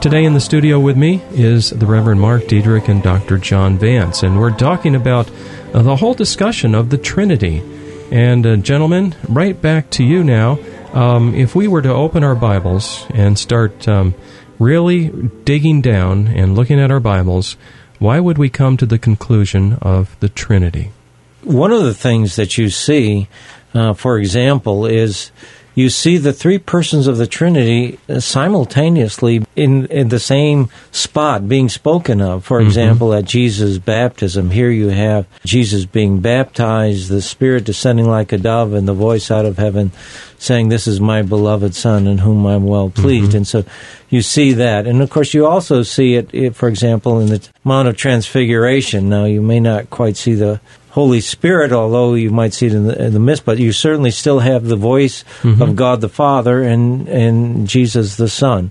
Today 0.00 0.24
in 0.24 0.34
the 0.34 0.40
studio 0.40 0.80
with 0.80 0.96
me 0.96 1.22
is 1.30 1.70
the 1.70 1.86
Reverend 1.86 2.20
Mark 2.20 2.48
Diedrich 2.48 2.88
and 2.88 3.00
Dr. 3.00 3.38
John 3.38 3.78
Vance, 3.78 4.24
and 4.24 4.36
we're 4.36 4.50
talking 4.50 4.96
about 4.96 5.30
uh, 5.72 5.82
the 5.82 5.94
whole 5.94 6.14
discussion 6.14 6.74
of 6.74 6.90
the 6.90 6.98
Trinity. 6.98 7.62
And, 8.10 8.44
uh, 8.44 8.56
gentlemen, 8.56 9.14
right 9.28 9.62
back 9.62 9.88
to 9.90 10.02
you 10.02 10.24
now. 10.24 10.58
Um, 10.92 11.32
if 11.36 11.54
we 11.54 11.68
were 11.68 11.82
to 11.82 11.94
open 11.94 12.24
our 12.24 12.34
Bibles 12.34 13.06
and 13.14 13.38
start 13.38 13.86
um, 13.86 14.16
really 14.58 15.10
digging 15.44 15.80
down 15.80 16.26
and 16.26 16.56
looking 16.56 16.80
at 16.80 16.90
our 16.90 16.98
Bibles, 16.98 17.56
why 18.00 18.18
would 18.18 18.36
we 18.36 18.48
come 18.48 18.76
to 18.78 18.86
the 18.86 18.98
conclusion 18.98 19.74
of 19.80 20.18
the 20.18 20.28
Trinity? 20.28 20.90
One 21.44 21.70
of 21.70 21.84
the 21.84 21.94
things 21.94 22.34
that 22.34 22.58
you 22.58 22.68
see, 22.68 23.28
uh, 23.74 23.94
for 23.94 24.18
example, 24.18 24.86
is 24.86 25.30
you 25.74 25.88
see 25.88 26.16
the 26.16 26.32
three 26.32 26.58
persons 26.58 27.06
of 27.06 27.16
the 27.16 27.26
Trinity 27.26 27.98
uh, 28.08 28.20
simultaneously 28.20 29.44
in, 29.56 29.86
in 29.86 30.08
the 30.08 30.18
same 30.18 30.68
spot 30.90 31.48
being 31.48 31.68
spoken 31.68 32.20
of. 32.20 32.44
For 32.44 32.58
mm-hmm. 32.58 32.66
example, 32.66 33.14
at 33.14 33.24
Jesus' 33.24 33.78
baptism, 33.78 34.50
here 34.50 34.70
you 34.70 34.88
have 34.88 35.26
Jesus 35.44 35.84
being 35.84 36.20
baptized, 36.20 37.08
the 37.08 37.22
Spirit 37.22 37.64
descending 37.64 38.08
like 38.08 38.32
a 38.32 38.38
dove, 38.38 38.72
and 38.72 38.88
the 38.88 38.94
voice 38.94 39.30
out 39.30 39.46
of 39.46 39.58
heaven 39.58 39.92
saying, 40.38 40.68
This 40.68 40.86
is 40.86 41.00
my 41.00 41.22
beloved 41.22 41.74
Son 41.74 42.06
in 42.06 42.18
whom 42.18 42.46
I'm 42.46 42.64
well 42.64 42.88
mm-hmm. 42.88 43.02
pleased. 43.02 43.34
And 43.34 43.46
so 43.46 43.64
you 44.08 44.22
see 44.22 44.52
that. 44.54 44.86
And 44.86 45.02
of 45.02 45.10
course, 45.10 45.34
you 45.34 45.46
also 45.46 45.82
see 45.82 46.14
it, 46.14 46.32
it, 46.34 46.56
for 46.56 46.68
example, 46.68 47.20
in 47.20 47.28
the 47.28 47.48
Mount 47.62 47.88
of 47.88 47.96
Transfiguration. 47.96 49.08
Now, 49.08 49.24
you 49.24 49.40
may 49.40 49.60
not 49.60 49.90
quite 49.90 50.16
see 50.16 50.34
the 50.34 50.60
Holy 50.90 51.20
Spirit, 51.20 51.72
although 51.72 52.14
you 52.14 52.30
might 52.30 52.52
see 52.52 52.66
it 52.66 52.74
in 52.74 52.86
the, 52.86 53.04
in 53.06 53.12
the 53.12 53.20
mist, 53.20 53.44
but 53.44 53.58
you 53.58 53.72
certainly 53.72 54.10
still 54.10 54.40
have 54.40 54.64
the 54.64 54.76
voice 54.76 55.24
of 55.44 55.76
God 55.76 56.00
the 56.00 56.08
Father 56.08 56.62
and, 56.62 57.08
and 57.08 57.68
Jesus 57.68 58.16
the 58.16 58.28
Son. 58.28 58.70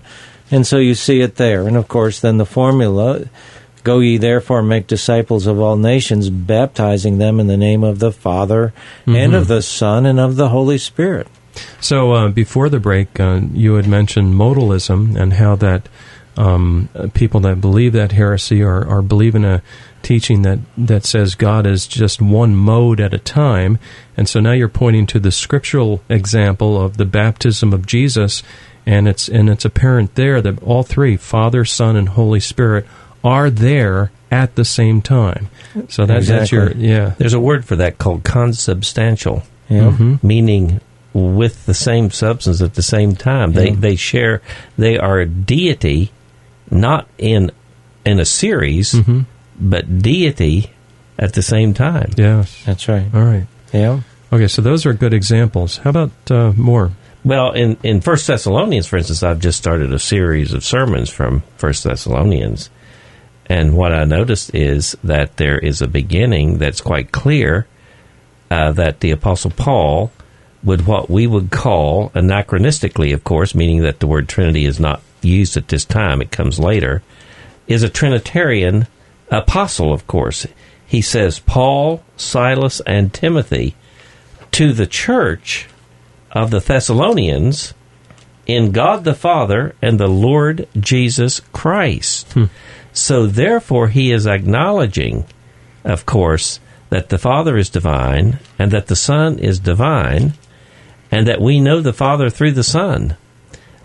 And 0.50 0.66
so 0.66 0.78
you 0.78 0.94
see 0.94 1.20
it 1.20 1.36
there. 1.36 1.66
And 1.66 1.76
of 1.76 1.88
course, 1.88 2.20
then 2.20 2.36
the 2.36 2.44
formula 2.44 3.24
Go 3.82 4.00
ye 4.00 4.18
therefore 4.18 4.62
make 4.62 4.86
disciples 4.86 5.46
of 5.46 5.58
all 5.58 5.76
nations, 5.76 6.28
baptizing 6.28 7.18
them 7.18 7.40
in 7.40 7.46
the 7.46 7.56
name 7.56 7.82
of 7.82 7.98
the 7.98 8.12
Father 8.12 8.72
and 9.06 9.34
of 9.34 9.48
the 9.48 9.62
Son 9.62 10.04
and 10.04 10.20
of 10.20 10.36
the 10.36 10.50
Holy 10.50 10.78
Spirit. 10.78 11.28
So 11.80 12.12
uh, 12.12 12.28
before 12.28 12.68
the 12.68 12.78
break, 12.78 13.18
uh, 13.18 13.40
you 13.52 13.74
had 13.74 13.88
mentioned 13.88 14.34
modalism 14.34 15.16
and 15.16 15.34
how 15.34 15.56
that 15.56 15.88
um, 16.40 16.88
people 17.14 17.40
that 17.40 17.60
believe 17.60 17.92
that 17.92 18.12
heresy 18.12 18.62
are, 18.62 18.86
are 18.88 19.02
believe 19.02 19.34
in 19.34 19.44
a 19.44 19.62
teaching 20.02 20.42
that, 20.42 20.58
that 20.78 21.04
says 21.04 21.34
God 21.34 21.66
is 21.66 21.86
just 21.86 22.22
one 22.22 22.56
mode 22.56 23.00
at 23.00 23.12
a 23.12 23.18
time. 23.18 23.78
And 24.16 24.28
so 24.28 24.40
now 24.40 24.52
you're 24.52 24.68
pointing 24.68 25.06
to 25.08 25.20
the 25.20 25.30
scriptural 25.32 26.02
example 26.08 26.80
of 26.80 26.96
the 26.96 27.04
baptism 27.04 27.72
of 27.72 27.86
Jesus, 27.86 28.42
and 28.86 29.06
it's 29.06 29.28
and 29.28 29.50
it's 29.50 29.64
apparent 29.66 30.14
there 30.14 30.40
that 30.40 30.62
all 30.62 30.82
three, 30.82 31.16
Father, 31.16 31.64
Son, 31.64 31.96
and 31.96 32.08
Holy 32.08 32.40
Spirit, 32.40 32.86
are 33.22 33.50
there 33.50 34.10
at 34.30 34.54
the 34.54 34.64
same 34.64 35.02
time. 35.02 35.48
So 35.88 36.06
that, 36.06 36.24
that's 36.24 36.50
your 36.52 36.72
yeah. 36.72 37.14
There's 37.18 37.34
a 37.34 37.40
word 37.40 37.64
for 37.66 37.76
that 37.76 37.98
called 37.98 38.24
consubstantial, 38.24 39.42
Yeah. 39.68 40.16
meaning 40.22 40.80
with 41.12 41.66
the 41.66 41.74
same 41.74 42.10
substance 42.10 42.62
at 42.62 42.74
the 42.74 42.82
same 42.82 43.16
time. 43.16 43.52
They 43.52 43.70
Yeah. 43.70 43.76
they 43.78 43.96
share. 43.96 44.40
They 44.78 44.96
are 44.98 45.24
deity, 45.24 46.10
not 46.70 47.08
in 47.18 47.50
in 48.04 48.18
a 48.18 48.24
series, 48.24 48.94
but 49.58 50.02
deity 50.02 50.70
at 51.18 51.34
the 51.34 51.42
same 51.42 51.74
time. 51.74 52.10
Yes. 52.16 52.64
That's 52.64 52.88
right. 52.88 53.06
All 53.14 53.22
right. 53.22 53.46
Yeah. 53.72 54.00
Okay, 54.32 54.48
so 54.48 54.62
those 54.62 54.86
are 54.86 54.92
good 54.92 55.12
examples. 55.12 55.78
How 55.78 55.90
about 55.90 56.10
uh, 56.30 56.52
more? 56.52 56.92
Well, 57.24 57.52
in 57.52 57.76
in 57.82 58.00
First 58.00 58.26
Thessalonians, 58.26 58.86
for 58.86 58.96
instance, 58.96 59.22
I've 59.22 59.40
just 59.40 59.58
started 59.58 59.92
a 59.92 59.98
series 59.98 60.54
of 60.54 60.64
sermons 60.64 61.10
from 61.10 61.42
First 61.56 61.84
Thessalonians, 61.84 62.70
and 63.46 63.76
what 63.76 63.92
I 63.92 64.04
noticed 64.04 64.54
is 64.54 64.96
that 65.04 65.36
there 65.36 65.58
is 65.58 65.82
a 65.82 65.88
beginning 65.88 66.58
that's 66.58 66.80
quite 66.80 67.12
clear 67.12 67.66
uh, 68.50 68.72
that 68.72 69.00
the 69.00 69.10
Apostle 69.10 69.50
Paul 69.50 70.12
would 70.62 70.86
what 70.86 71.10
we 71.10 71.26
would 71.26 71.50
call 71.50 72.10
anachronistically, 72.10 73.12
of 73.12 73.24
course, 73.24 73.54
meaning 73.54 73.82
that 73.82 74.00
the 74.00 74.06
word 74.06 74.28
Trinity 74.28 74.64
is 74.64 74.80
not 74.80 75.02
used 75.22 75.56
at 75.56 75.68
this 75.68 75.84
time; 75.84 76.20
it 76.20 76.30
comes 76.30 76.58
later. 76.58 77.02
Is 77.66 77.82
a 77.82 77.88
Trinitarian 77.88 78.86
apostle, 79.30 79.92
of 79.92 80.06
course. 80.06 80.46
He 80.86 81.02
says 81.02 81.38
Paul, 81.38 82.02
Silas, 82.16 82.80
and 82.84 83.14
Timothy 83.14 83.76
to 84.52 84.72
the 84.72 84.86
church 84.86 85.68
of 86.32 86.50
the 86.50 86.60
Thessalonians 86.60 87.74
in 88.46 88.72
God 88.72 89.04
the 89.04 89.14
Father 89.14 89.74
and 89.80 89.98
the 89.98 90.08
Lord 90.08 90.66
Jesus 90.78 91.40
Christ. 91.52 92.32
Hmm. 92.32 92.44
So, 92.92 93.26
therefore, 93.26 93.88
he 93.88 94.10
is 94.10 94.26
acknowledging, 94.26 95.24
of 95.84 96.06
course, 96.06 96.58
that 96.88 97.08
the 97.08 97.18
Father 97.18 97.56
is 97.56 97.70
divine 97.70 98.40
and 98.58 98.72
that 98.72 98.88
the 98.88 98.96
Son 98.96 99.38
is 99.38 99.60
divine 99.60 100.34
and 101.12 101.26
that 101.28 101.40
we 101.40 101.60
know 101.60 101.80
the 101.80 101.92
Father 101.92 102.28
through 102.28 102.52
the 102.52 102.64
Son. 102.64 103.16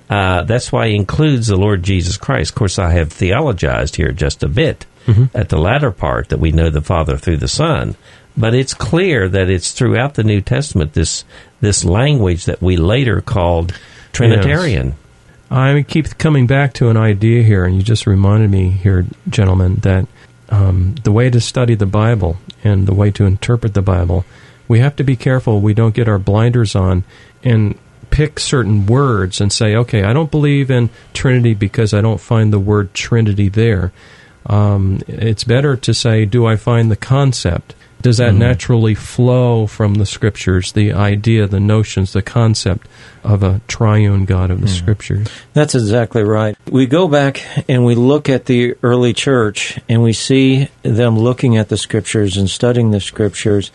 Uh, 0.10 0.44
that's 0.44 0.72
why 0.72 0.90
he 0.90 0.96
includes 0.96 1.48
the 1.48 1.56
Lord 1.56 1.84
Jesus 1.84 2.18
Christ. 2.18 2.52
Of 2.52 2.56
course, 2.56 2.78
I 2.78 2.92
have 2.92 3.10
theologized 3.10 3.96
here 3.96 4.12
just 4.12 4.44
a 4.44 4.48
bit 4.48 4.86
at 5.34 5.50
the 5.50 5.58
latter 5.58 5.92
part 5.92 6.30
that 6.30 6.40
we 6.40 6.52
know 6.52 6.70
the 6.70 6.82
Father 6.82 7.18
through 7.18 7.38
the 7.38 7.48
Son. 7.48 7.96
But 8.38 8.54
it's 8.54 8.74
clear 8.74 9.30
that 9.30 9.50
it's 9.50 9.72
throughout 9.72 10.16
the 10.16 10.24
New 10.24 10.42
Testament 10.42 10.94
this 10.94 11.24
this 11.62 11.86
language 11.86 12.46
that 12.46 12.62
we 12.62 12.76
later 12.76 13.22
called 13.22 13.74
Trinitarian. 14.12 14.96
I 15.50 15.86
keep 15.88 16.18
coming 16.18 16.48
back 16.48 16.74
to 16.74 16.90
an 16.90 16.98
idea 16.98 17.44
here, 17.44 17.66
and 17.66 17.76
you 17.76 17.82
just 17.82 18.08
reminded 18.08 18.52
me 18.52 18.72
here, 18.72 19.06
gentlemen, 19.30 19.76
that 19.78 20.08
um, 20.50 20.96
the 21.04 21.12
way 21.12 21.30
to 21.30 21.40
study 21.40 21.76
the 21.76 21.86
Bible 21.86 22.38
and 22.64 22.88
the 22.88 22.94
way 22.94 23.12
to 23.12 23.26
interpret 23.26 23.74
the 23.74 23.82
Bible, 23.82 24.26
we 24.68 24.80
have 24.80 24.96
to 24.98 25.04
be 25.04 25.16
careful 25.16 25.62
we 25.62 25.74
don't 25.74 25.96
get 25.96 26.10
our 26.10 26.20
blinders 26.20 26.76
on 26.76 27.04
and 27.44 27.78
pick 28.16 28.40
certain 28.40 28.86
words 28.86 29.42
and 29.42 29.52
say, 29.52 29.76
okay, 29.76 30.04
I 30.04 30.14
don't 30.14 30.32
believe 30.32 30.72
in 30.72 30.90
Trinity 31.14 31.54
because 31.54 31.94
I 31.94 32.00
don't 32.00 32.22
find 32.22 32.54
the 32.54 32.60
word 32.60 32.94
Trinity 32.94 33.50
there. 33.50 33.92
Um, 34.46 35.02
it's 35.06 35.44
better 35.44 35.76
to 35.76 35.94
say, 35.94 36.24
do 36.24 36.46
I 36.46 36.56
find 36.56 36.90
the 36.90 36.96
concept? 36.96 37.76
does 38.02 38.18
that 38.18 38.36
naturally 38.36 38.94
flow 38.94 39.66
from 39.66 39.96
the 39.96 40.06
scriptures, 40.06 40.74
the 40.74 40.94
idea, 40.94 41.48
the 41.48 41.60
notions, 41.60 42.14
the 42.14 42.22
concept 42.22 42.88
of 43.24 43.42
a 43.42 43.62
triune 43.68 44.26
God 44.26 44.52
of 44.52 44.62
the 44.62 44.68
scriptures? 44.68 45.28
That's 45.54 45.74
exactly 45.74 46.22
right. 46.22 46.56
We 46.70 46.86
go 46.86 47.08
back 47.08 47.44
and 47.68 47.84
we 47.84 47.96
look 47.96 48.30
at 48.30 48.46
the 48.46 48.76
early 48.84 49.14
church 49.14 49.80
and 49.90 50.04
we 50.04 50.14
see 50.14 50.70
them 50.84 51.18
looking 51.18 51.58
at 51.58 51.70
the 51.70 51.78
scriptures 51.78 52.38
and 52.38 52.48
studying 52.48 52.92
the 52.92 53.02
scriptures 53.02 53.72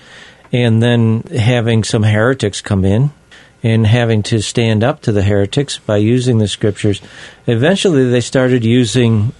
and 0.53 0.81
then 0.81 1.23
having 1.23 1.83
some 1.83 2.05
heretics 2.05 2.61
come 2.61 2.85
in 2.85 3.11
and 3.63 3.87
having 3.87 4.23
to 4.25 4.41
stand 4.41 4.83
up 4.83 5.03
to 5.03 5.13
the 5.13 5.23
heretics 5.23 5.79
by 5.79 5.97
using 5.99 6.39
the 6.39 6.49
scriptures. 6.49 7.01
Eventually, 7.47 8.09
they 8.11 8.21
started 8.21 8.65
using 8.65 9.33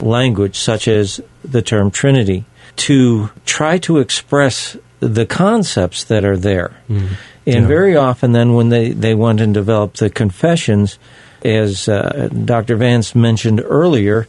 language 0.00 0.56
such 0.58 0.88
as 0.88 1.20
the 1.44 1.62
term 1.62 1.90
Trinity 1.90 2.44
to 2.76 3.30
try 3.44 3.78
to 3.78 3.98
express 3.98 4.76
the 5.00 5.26
concepts 5.26 6.04
that 6.04 6.24
are 6.24 6.36
there. 6.36 6.72
And 6.88 7.08
Yeah. 7.44 7.66
very 7.66 7.96
often, 7.96 8.32
then, 8.32 8.54
when 8.54 8.68
they, 8.68 8.90
they 8.92 9.14
went 9.14 9.40
and 9.40 9.52
developed 9.54 9.98
the 9.98 10.10
confessions, 10.10 10.98
as 11.42 11.88
uh, 11.88 12.28
Dr. 12.44 12.76
Vance 12.76 13.14
mentioned 13.14 13.62
earlier, 13.64 14.26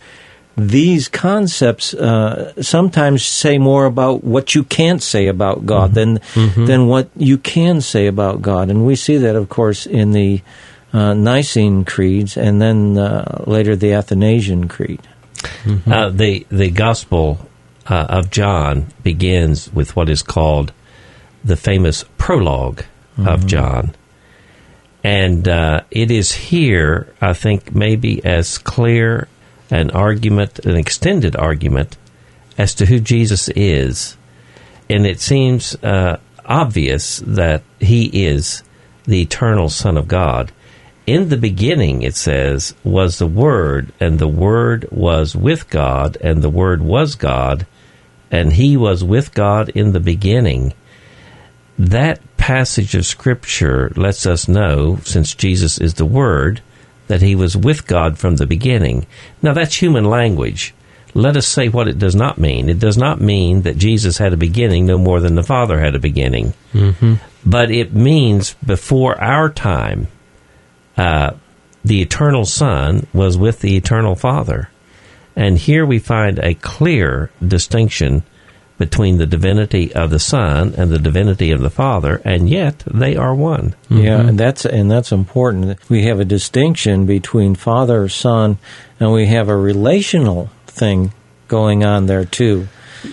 these 0.58 1.08
concepts 1.08 1.94
uh, 1.94 2.54
sometimes 2.62 3.24
say 3.24 3.58
more 3.58 3.86
about 3.86 4.24
what 4.24 4.54
you 4.54 4.64
can't 4.64 5.02
say 5.02 5.28
about 5.28 5.66
God 5.66 5.94
than 5.94 6.20
than 6.66 6.88
what 6.88 7.10
you 7.16 7.38
can 7.38 7.82
say 7.82 8.08
about 8.08 8.42
God, 8.42 8.70
and 8.70 8.86
we 8.86 8.96
see 8.96 9.18
that, 9.18 9.36
of 9.36 9.50
course, 9.50 9.86
in 9.86 10.12
the 10.12 10.42
uh, 10.94 11.14
Nicene 11.14 11.86
creeds, 11.86 12.38
and 12.38 12.62
then 12.62 12.98
uh, 12.98 13.44
later 13.48 13.76
the 13.76 13.94
Athanasian 13.94 14.68
Creed. 14.68 15.02
Uh, 15.90 16.10
the 16.10 16.46
the 16.50 16.70
Gospel 16.70 17.40
uh, 17.88 18.08
of 18.10 18.30
John 18.30 18.88
begins 19.04 19.72
with 19.74 19.96
what 19.96 20.10
is 20.10 20.22
called 20.22 20.74
the 21.44 21.56
famous 21.56 22.04
prologue 22.18 22.84
of 23.18 23.46
John, 23.48 23.96
and 25.04 25.48
uh, 25.48 25.82
it 25.90 26.12
is 26.12 26.32
here, 26.32 27.14
I 27.22 27.34
think, 27.34 27.74
maybe 27.74 28.24
as 28.26 28.58
clear 28.58 29.28
an 29.72 29.90
argument, 29.92 30.60
an 30.60 30.76
extended 30.76 31.36
argument, 31.36 31.98
as 32.58 32.76
to 32.76 32.86
who 32.86 33.00
Jesus 33.00 33.50
is, 33.50 34.18
and 34.90 35.08
it 35.08 35.20
seems 35.20 35.76
uh, 35.84 36.20
obvious 36.46 37.24
that 37.26 37.64
he 37.80 38.26
is 38.26 38.62
the 39.06 39.22
eternal 39.22 39.70
Son 39.70 39.98
of 39.98 40.08
God. 40.08 40.52
In 41.08 41.30
the 41.30 41.38
beginning, 41.38 42.04
it 42.04 42.16
says, 42.16 42.76
was 42.84 43.18
the 43.18 43.28
Word, 43.28 43.92
and 44.00 44.20
the 44.20 44.28
Word 44.28 44.88
was 44.92 45.36
with 45.36 45.70
God, 45.70 46.18
and 46.22 46.42
the 46.42 46.50
Word 46.50 46.82
was 46.82 47.16
God, 47.16 47.66
and 48.30 48.54
He 48.54 48.78
was 48.78 49.04
with 49.04 49.34
God 49.34 49.70
in 49.70 49.94
the 49.94 50.00
beginning. 50.00 50.74
That 51.80 52.20
passage 52.38 52.94
of 52.94 53.06
Scripture 53.06 53.92
lets 53.96 54.26
us 54.26 54.48
know, 54.48 54.98
since 55.04 55.34
Jesus 55.34 55.80
is 55.80 55.96
the 55.96 56.06
Word, 56.06 56.62
that 57.12 57.22
He 57.22 57.36
was 57.36 57.58
with 57.58 57.88
God 57.88 58.18
from 58.18 58.38
the 58.38 58.46
beginning. 58.46 59.06
Now, 59.42 59.54
that's 59.54 59.76
human 59.76 60.06
language. 60.06 60.74
Let 61.14 61.36
us 61.36 61.46
say 61.46 61.68
what 61.68 61.90
it 61.90 62.00
does 62.00 62.16
not 62.16 62.38
mean. 62.38 62.70
It 62.70 62.80
does 62.80 62.98
not 62.98 63.20
mean 63.20 63.64
that 63.64 63.76
Jesus 63.76 64.18
had 64.18 64.32
a 64.32 64.38
beginning 64.38 64.86
no 64.86 64.98
more 64.98 65.20
than 65.20 65.36
the 65.36 65.44
Father 65.44 65.78
had 65.78 65.94
a 65.94 66.00
beginning. 66.00 66.54
Mm-hmm. 66.74 67.16
But 67.46 67.70
it 67.70 67.92
means 67.94 68.54
before 68.66 69.22
our 69.22 69.50
time, 69.50 70.08
uh, 70.96 71.32
the 71.84 72.02
eternal 72.02 72.46
Son 72.46 73.06
was 73.12 73.38
with 73.38 73.60
the 73.60 73.76
eternal 73.76 74.16
Father. 74.16 74.70
And 75.36 75.58
here 75.58 75.86
we 75.86 76.00
find 76.00 76.40
a 76.40 76.54
clear 76.54 77.30
distinction 77.46 78.24
between 78.82 79.18
the 79.18 79.26
divinity 79.26 79.94
of 79.94 80.10
the 80.10 80.20
Son 80.20 80.74
and 80.78 80.92
the 80.92 81.00
divinity 81.00 81.52
of 81.52 81.62
the 81.62 81.70
Father, 81.70 82.20
and 82.26 82.50
yet 82.50 82.84
they 82.86 83.16
are 83.16 83.34
one. 83.34 83.76
Yeah, 83.90 84.20
and 84.28 84.38
that's 84.38 84.66
and 84.66 84.92
that's 84.92 85.12
important. 85.14 85.78
We 85.90 86.04
have 86.10 86.20
a 86.20 86.26
distinction 86.26 87.06
between 87.06 87.56
Father, 87.56 88.02
and 88.02 88.12
Son, 88.12 88.58
and 89.00 89.14
we 89.14 89.28
have 89.28 89.48
a 89.48 89.56
relational 89.56 90.50
thing 90.68 91.14
going 91.48 91.86
on 91.86 92.08
there 92.08 92.26
too, 92.26 92.68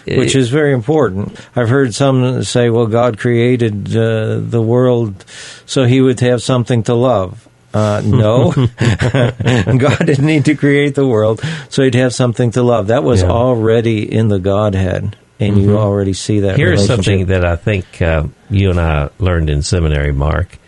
which 0.07 0.35
is 0.35 0.49
very 0.49 0.73
important. 0.73 1.39
I've 1.55 1.69
heard 1.69 1.95
some 1.95 2.43
say, 2.43 2.71
"Well, 2.71 2.87
God 2.87 3.19
created 3.19 3.95
uh, 3.97 4.41
the 4.41 4.63
world 4.63 5.25
so 5.67 5.85
He 5.85 6.01
would 6.01 6.21
have 6.21 6.43
something 6.43 6.83
to 6.85 6.95
love." 6.95 7.45
Uh, 7.75 8.01
no, 8.03 8.51
God 8.81 9.99
didn't 10.07 10.25
need 10.25 10.47
to 10.47 10.55
create 10.55 10.95
the 10.95 11.07
world 11.07 11.43
so 11.69 11.83
He'd 11.83 11.95
have 11.97 12.15
something 12.15 12.51
to 12.53 12.63
love. 12.63 12.87
That 12.87 13.05
was 13.05 13.21
Yeah. 13.23 13.29
already 13.29 14.11
in 14.11 14.29
the 14.29 14.39
Godhead, 14.39 15.17
and 15.41 15.61
you 15.61 15.79
already 15.79 16.13
see 16.13 16.41
that. 16.41 16.57
Here's 16.57 16.87
something 16.87 17.27
that 17.27 17.45
I 17.45 17.57
think 17.57 18.01
uh, 18.03 18.25
you 18.51 18.71
and 18.71 18.81
I 18.81 19.11
learned 19.19 19.51
in 19.51 19.63
seminary, 19.63 20.13
Mark. 20.13 20.59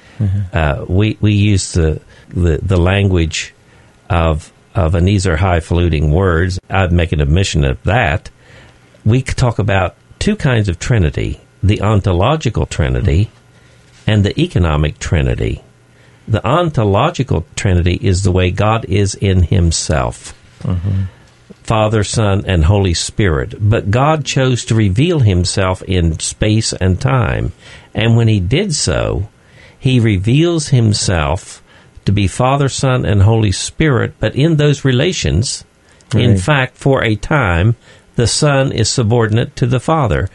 Uh, 0.52 0.84
we 0.86 1.16
we 1.20 1.32
use 1.32 1.72
the, 1.72 2.00
the 2.28 2.58
the 2.58 2.76
language 2.76 3.54
of 4.08 4.52
of 4.74 4.94
an 4.94 5.04
these 5.04 5.26
are 5.26 5.36
highfalutin 5.36 6.10
words. 6.10 6.60
I'd 6.68 6.92
make 6.92 7.12
an 7.12 7.20
admission 7.20 7.64
of 7.64 7.82
that. 7.84 8.30
We 9.04 9.22
talk 9.22 9.58
about 9.58 9.96
two 10.18 10.36
kinds 10.36 10.68
of 10.68 10.78
Trinity: 10.78 11.40
the 11.62 11.80
ontological 11.80 12.66
Trinity 12.66 13.30
and 14.06 14.24
the 14.24 14.38
economic 14.38 14.98
Trinity. 14.98 15.62
The 16.28 16.46
ontological 16.46 17.46
Trinity 17.56 17.98
is 18.00 18.22
the 18.22 18.30
way 18.30 18.50
God 18.50 18.84
is 18.84 19.14
in 19.14 19.42
Himself. 19.44 20.34
Father, 21.62 22.02
Son, 22.02 22.44
and 22.46 22.64
Holy 22.64 22.94
Spirit. 22.94 23.54
But 23.60 23.90
God 23.90 24.24
chose 24.24 24.64
to 24.66 24.74
reveal 24.74 25.20
himself 25.20 25.82
in 25.82 26.18
space 26.18 26.72
and 26.72 27.00
time. 27.00 27.52
And 27.94 28.16
when 28.16 28.28
he 28.28 28.40
did 28.40 28.74
so, 28.74 29.28
he 29.78 30.00
reveals 30.00 30.68
himself 30.68 31.62
to 32.04 32.12
be 32.12 32.26
Father, 32.26 32.68
Son, 32.68 33.04
and 33.04 33.22
Holy 33.22 33.52
Spirit. 33.52 34.14
But 34.18 34.34
in 34.34 34.56
those 34.56 34.84
relations, 34.84 35.64
in 36.14 36.36
fact, 36.38 36.76
for 36.76 37.04
a 37.04 37.14
time, 37.14 37.76
the 38.16 38.26
Son 38.26 38.72
is 38.72 38.88
subordinate 38.88 39.54
to 39.56 39.66
the 39.66 39.80
Father. 39.80 40.28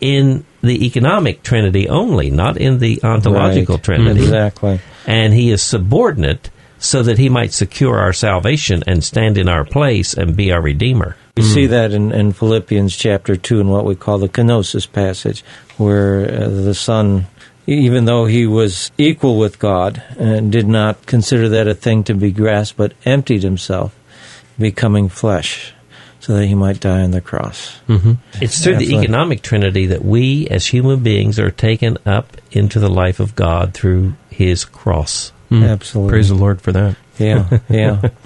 In 0.00 0.44
the 0.60 0.84
economic 0.86 1.42
Trinity 1.42 1.88
only, 1.88 2.30
not 2.30 2.56
in 2.56 2.78
the 2.78 3.00
ontological 3.02 3.76
Right. 3.76 3.84
Trinity 3.84 4.20
Exactly. 4.20 4.80
and 5.06 5.32
he 5.32 5.50
is 5.50 5.62
subordinate 5.62 6.50
so 6.78 7.02
that 7.02 7.18
he 7.18 7.28
might 7.28 7.52
secure 7.52 7.98
our 7.98 8.12
salvation 8.12 8.82
and 8.86 9.02
stand 9.02 9.36
in 9.36 9.48
our 9.48 9.64
place 9.64 10.14
and 10.14 10.36
be 10.36 10.52
our 10.52 10.60
redeemer. 10.60 11.16
We 11.36 11.42
see 11.42 11.66
that 11.66 11.92
in, 11.92 12.10
in 12.12 12.32
Philippians 12.32 12.96
chapter 12.96 13.36
2 13.36 13.60
in 13.60 13.68
what 13.68 13.84
we 13.84 13.94
call 13.94 14.18
the 14.18 14.28
kenosis 14.28 14.90
passage, 14.90 15.44
where 15.76 16.24
uh, 16.24 16.48
the 16.48 16.74
Son, 16.74 17.26
even 17.66 18.06
though 18.06 18.24
he 18.24 18.46
was 18.46 18.90
equal 18.98 19.38
with 19.38 19.58
God, 19.58 20.02
and 20.18 20.50
did 20.50 20.66
not 20.66 21.06
consider 21.06 21.48
that 21.50 21.68
a 21.68 21.74
thing 21.74 22.02
to 22.04 22.14
be 22.14 22.32
grasped, 22.32 22.76
but 22.76 22.92
emptied 23.04 23.42
himself, 23.44 23.94
becoming 24.58 25.08
flesh, 25.08 25.72
so 26.18 26.34
that 26.34 26.46
he 26.46 26.56
might 26.56 26.80
die 26.80 27.02
on 27.02 27.12
the 27.12 27.20
cross. 27.20 27.78
It's 28.40 28.62
through 28.62 28.76
the 28.78 28.96
economic 28.98 29.42
trinity 29.42 29.86
that 29.86 30.04
we 30.04 30.48
as 30.48 30.66
human 30.66 31.04
beings 31.04 31.38
are 31.38 31.52
taken 31.52 31.98
up 32.04 32.36
into 32.50 32.80
the 32.80 32.90
life 32.90 33.20
of 33.20 33.36
God 33.36 33.74
through 33.74 34.14
his 34.28 34.64
cross. 34.64 35.32
Absolutely. 35.50 36.10
Praise 36.10 36.28
the 36.28 36.34
Lord 36.34 36.60
for 36.60 36.72
that. 36.72 36.96
Yeah, 37.18 37.58
yeah. 37.68 38.10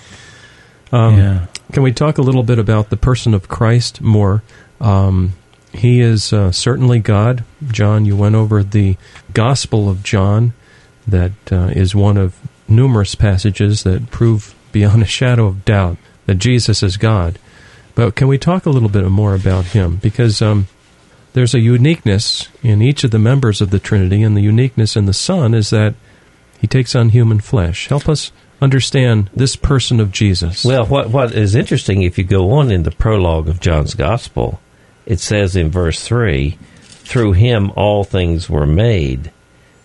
Um, 0.92 1.16
yeah. 1.16 1.46
Can 1.72 1.82
we 1.82 1.92
talk 1.94 2.18
a 2.18 2.20
little 2.22 2.42
bit 2.42 2.58
about 2.58 2.90
the 2.90 2.98
person 2.98 3.32
of 3.32 3.48
Christ 3.48 4.02
more? 4.02 4.42
Um, 4.78 5.32
he 5.72 6.02
is 6.02 6.34
uh, 6.34 6.52
certainly 6.52 6.98
God. 6.98 7.44
John, 7.66 8.04
you 8.04 8.14
went 8.14 8.34
over 8.34 8.62
the 8.62 8.98
Gospel 9.32 9.88
of 9.88 10.02
John, 10.02 10.52
that 11.06 11.32
uh, 11.50 11.70
is 11.74 11.94
one 11.94 12.16
of 12.16 12.36
numerous 12.68 13.14
passages 13.14 13.82
that 13.84 14.10
prove 14.10 14.54
beyond 14.70 15.02
a 15.02 15.06
shadow 15.06 15.46
of 15.46 15.64
doubt 15.64 15.96
that 16.26 16.36
Jesus 16.36 16.82
is 16.82 16.96
God. 16.96 17.38
But 17.94 18.14
can 18.14 18.28
we 18.28 18.38
talk 18.38 18.66
a 18.66 18.70
little 18.70 18.88
bit 18.88 19.04
more 19.08 19.34
about 19.34 19.66
him? 19.66 19.96
Because 19.96 20.40
um, 20.40 20.68
there's 21.34 21.54
a 21.54 21.60
uniqueness 21.60 22.48
in 22.62 22.80
each 22.80 23.04
of 23.04 23.10
the 23.10 23.18
members 23.18 23.60
of 23.60 23.70
the 23.70 23.78
Trinity, 23.78 24.22
and 24.22 24.36
the 24.36 24.42
uniqueness 24.42 24.96
in 24.96 25.06
the 25.06 25.12
Son 25.12 25.54
is 25.54 25.70
that 25.70 25.94
he 26.62 26.68
takes 26.68 26.94
on 26.94 27.08
human 27.08 27.40
flesh. 27.40 27.88
Help 27.88 28.08
us 28.08 28.30
understand 28.60 29.28
this 29.34 29.56
person 29.56 29.98
of 29.98 30.12
Jesus. 30.12 30.64
Well, 30.64 30.86
what 30.86 31.10
what 31.10 31.34
is 31.34 31.56
interesting 31.56 32.02
if 32.02 32.16
you 32.16 32.24
go 32.24 32.52
on 32.52 32.70
in 32.70 32.84
the 32.84 32.92
prologue 32.92 33.48
of 33.48 33.58
John's 33.58 33.94
gospel, 33.94 34.60
it 35.04 35.18
says 35.18 35.56
in 35.56 35.72
verse 35.72 36.02
3, 36.04 36.56
through 36.86 37.32
him 37.32 37.72
all 37.74 38.04
things 38.04 38.48
were 38.48 38.64
made. 38.64 39.32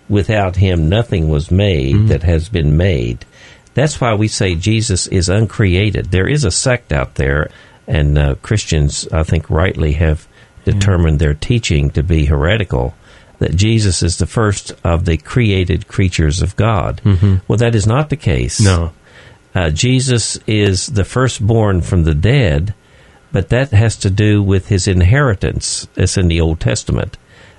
Without 0.07 0.57
him 0.57 0.87
nothing 0.87 1.29
was 1.29 1.49
made 1.49 2.07
that 2.09 2.21
has 2.21 2.47
been 2.47 2.77
made. 2.77 3.25
That's 3.73 3.99
why 3.99 4.13
we 4.13 4.27
say 4.27 4.53
Jesus 4.53 5.07
is 5.07 5.29
uncreated. 5.29 6.11
There 6.11 6.29
is 6.29 6.45
a 6.45 6.51
sect 6.51 6.93
out 6.93 7.15
there 7.15 7.49
and 7.87 8.17
uh, 8.19 8.35
Christians 8.43 9.07
I 9.11 9.23
think 9.23 9.49
rightly 9.49 9.93
have 9.93 10.27
determined 10.63 11.17
their 11.17 11.33
teaching 11.33 11.89
to 11.91 12.03
be 12.03 12.25
heretical 12.25 12.93
that 13.39 13.55
Jesus 13.55 14.01
is 14.03 14.17
the 14.17 14.25
first 14.25 14.73
of 14.83 15.05
the 15.05 15.17
created 15.17 15.87
creatures 15.87 16.41
of 16.41 16.55
God. 16.55 17.01
Well, 17.47 17.57
that 17.57 17.75
is 17.75 17.85
not 17.87 18.09
the 18.09 18.17
case. 18.17 18.59
no. 18.59 18.91
Uh, 19.55 19.69
Jesus 19.71 20.37
is 20.45 20.87
the 20.87 21.05
firstborn 21.05 21.81
from 21.81 22.03
the 22.03 22.13
dead, 22.13 22.75
but 23.31 23.49
that 23.49 23.71
has 23.71 23.95
to 23.97 24.09
do 24.11 24.43
with 24.43 24.67
his 24.67 24.87
inheritance. 24.87 25.87
It's 25.95 26.15
in 26.17 26.27
the 26.27 26.41
Old 26.41 26.59
Testament. 26.59 27.17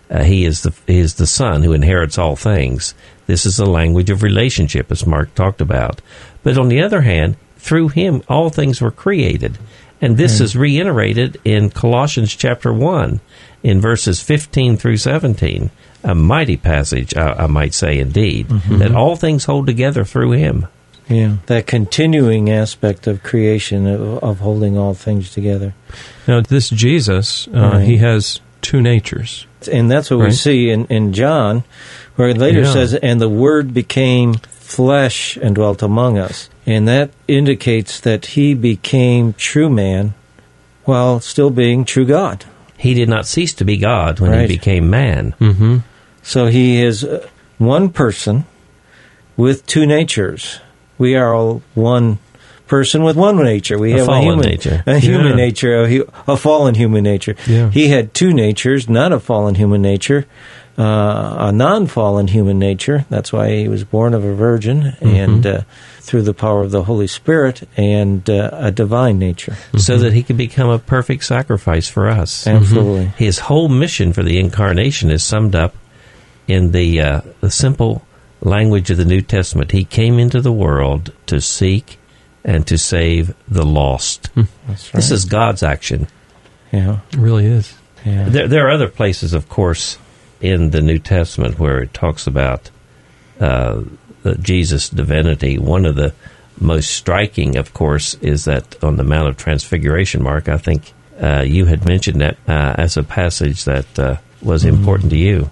Uh, 0.09 0.23
he 0.23 0.45
is 0.45 0.63
the 0.63 0.73
he 0.87 0.99
is 1.01 1.15
the 1.15 1.27
son 1.27 1.63
who 1.65 1.73
inherits 1.73 2.17
all 2.17 2.37
things. 2.37 2.95
This 3.27 3.45
is 3.45 3.57
the 3.57 3.67
language 3.67 4.11
of 4.11 4.23
relationship, 4.23 4.93
as 4.93 5.07
Mark 5.07 5.35
talked 5.35 5.61
about. 5.61 6.01
But 6.45 6.57
on 6.57 6.69
the 6.69 6.81
other 6.83 7.01
hand, 7.01 7.37
through 7.57 7.89
him, 7.89 8.23
all 8.29 8.49
things 8.49 8.81
were 8.81 8.93
created, 8.93 9.59
and 10.01 10.17
this 10.17 10.41
is 10.41 10.57
reiterated 10.57 11.41
in 11.45 11.69
Colossians 11.71 12.35
chapter 12.35 12.73
one, 12.73 13.21
in 13.63 13.81
verses 13.81 14.21
fifteen 14.21 14.77
through 14.77 14.97
seventeen. 14.99 15.71
A 16.05 16.15
mighty 16.15 16.57
passage, 16.57 17.17
I, 17.17 17.33
I 17.33 17.47
might 17.49 17.75
say, 17.75 17.99
indeed, 17.99 18.49
that 18.71 18.95
all 18.95 19.17
things 19.17 19.47
hold 19.47 19.67
together 19.67 20.05
through 20.05 20.31
him. 20.33 20.67
Yeah, 21.09 21.39
that 21.47 21.67
continuing 21.67 22.51
aspect 22.51 23.07
of 23.07 23.23
creation 23.23 23.87
of, 23.87 24.23
of 24.23 24.39
holding 24.41 24.77
all 24.79 24.95
things 24.95 25.31
together, 25.33 25.75
Now, 26.29 26.41
this 26.43 26.69
Jesus, 26.71 27.49
uh, 27.49 27.71
Right. 27.73 27.85
he 27.85 27.97
has 27.97 28.41
two 28.63 28.81
natures. 28.81 29.47
and 29.73 29.91
that's 29.91 30.09
what 30.11 30.21
we 30.21 30.31
see 30.31 30.71
in, 30.71 30.85
in 30.87 31.13
John, 31.13 31.65
where 32.15 32.29
it 32.29 32.37
later 32.39 32.61
Yeah. 32.61 32.73
says, 32.73 32.95
"And 32.95 33.21
the 33.21 33.29
Word 33.29 33.75
became 33.75 34.35
flesh 34.35 35.37
and 35.43 35.55
dwelt 35.57 35.83
among 35.83 36.17
us," 36.19 36.49
and 36.67 36.87
that 36.87 37.11
indicates 37.27 37.99
that 38.01 38.27
he 38.37 38.55
became 38.55 39.33
true 39.33 39.69
man 39.71 40.15
while 40.85 41.19
still 41.21 41.51
being 41.51 41.85
true 41.85 42.05
God. 42.05 42.45
He 42.79 42.95
did 42.95 43.09
not 43.09 43.27
cease 43.27 43.53
to 43.55 43.65
be 43.65 43.77
God 43.77 44.21
when 44.21 44.31
Right. 44.31 44.49
he 44.49 44.57
became 44.57 44.89
man. 44.89 45.35
Mm-hmm. 45.41 45.79
So 46.23 46.47
he 46.47 46.81
is 46.81 47.05
uh, 47.05 47.27
one 47.59 47.91
person 47.91 48.45
with 49.37 49.67
two 49.67 49.85
natures. 49.85 50.61
We 50.97 51.15
are 51.17 51.35
all 51.35 51.63
one 51.75 52.19
person 52.67 53.03
with 53.03 53.17
one 53.17 53.37
nature. 53.43 53.79
We 53.79 53.93
A 53.95 53.99
have 53.99 54.09
a 54.09 54.21
human 54.21 54.41
nature. 54.47 54.83
a 54.87 54.99
human 54.99 55.29
Yeah. 55.31 55.35
nature, 55.47 55.85
a, 55.85 56.33
a 56.33 56.37
fallen 56.37 56.75
human 56.75 57.03
nature. 57.03 57.35
Yeah. 57.47 57.71
He 57.71 57.89
had 57.89 58.13
two 58.15 58.33
natures, 58.33 58.89
not 58.89 59.13
a 59.13 59.19
fallen 59.21 59.55
human 59.55 59.81
nature, 59.83 60.27
uh, 60.79 61.49
a 61.49 61.53
non-fallen 61.53 62.29
human 62.29 62.59
nature. 62.59 63.05
That's 63.11 63.33
why 63.33 63.51
he 63.57 63.69
was 63.69 63.83
born 63.85 64.15
of 64.15 64.25
a 64.25 64.33
virgin 64.35 64.95
and 65.01 65.45
uh, 65.45 65.63
through 66.01 66.23
the 66.23 66.35
power 66.35 66.63
of 66.63 66.71
the 66.71 66.85
Holy 66.85 67.09
Spirit 67.09 67.69
and 67.77 68.29
uh, 68.31 68.51
a 68.53 68.71
divine 68.71 69.19
nature. 69.19 69.57
so 69.77 69.99
that 69.99 70.13
he 70.13 70.23
could 70.23 70.37
become 70.37 70.71
a 70.71 70.79
perfect 70.79 71.25
sacrifice 71.25 71.89
for 71.89 72.09
us. 72.09 72.47
Absolutely. 72.47 73.07
His 73.17 73.41
whole 73.41 73.69
mission 73.69 74.13
for 74.13 74.23
the 74.23 74.39
incarnation 74.39 75.11
is 75.11 75.25
summed 75.25 75.55
up 75.57 75.75
in 76.47 76.71
the, 76.71 77.01
uh, 77.01 77.21
the 77.41 77.51
simple 77.51 78.07
language 78.41 78.89
of 78.91 78.97
the 78.99 79.05
New 79.05 79.21
Testament. 79.21 79.73
He 79.73 79.85
came 79.85 80.19
into 80.21 80.41
the 80.41 80.53
world 80.53 81.13
to 81.27 81.41
seek 81.41 81.99
and 82.45 82.65
to 82.69 82.79
save 82.79 83.35
the 83.49 83.65
lost. 83.67 84.31
That's 84.37 84.47
right. 84.69 84.93
This 84.93 85.11
is 85.11 85.25
God's 85.25 85.65
action. 85.65 86.07
yeah. 86.71 87.01
It 87.11 87.17
really 87.17 87.47
is. 87.47 87.75
Yeah. 88.07 88.29
There, 88.29 88.47
there 88.47 88.67
are 88.69 88.71
other 88.71 88.89
places, 88.89 89.35
of 89.35 89.49
course, 89.49 89.99
in 90.41 90.71
the 90.71 90.81
New 90.81 90.99
Testament 90.99 91.59
where 91.59 91.81
it 91.81 91.95
talks 91.95 92.27
about 92.27 92.71
uh, 93.41 93.83
Jesus' 94.41 94.89
divinity. 94.89 95.59
One 95.59 95.85
of 95.85 95.97
the 95.97 96.15
most 96.61 96.91
striking, 96.91 97.57
of 97.57 97.75
course, 97.75 98.15
is 98.15 98.45
that 98.45 98.83
on 98.83 98.97
the 98.97 99.05
Mount 99.05 99.29
of 99.29 99.37
Transfiguration, 99.37 100.23
Mark, 100.23 100.49
I 100.49 100.59
think 100.59 100.93
uh, 101.21 101.43
you 101.43 101.67
had 101.67 101.85
mentioned 101.85 102.21
that 102.21 102.37
uh, 102.47 102.75
as 102.79 102.97
a 102.97 103.03
passage 103.03 103.65
that 103.65 103.99
uh, 103.99 104.17
was 104.43 104.65
important 104.65 105.11
to 105.11 105.17
you. 105.17 105.51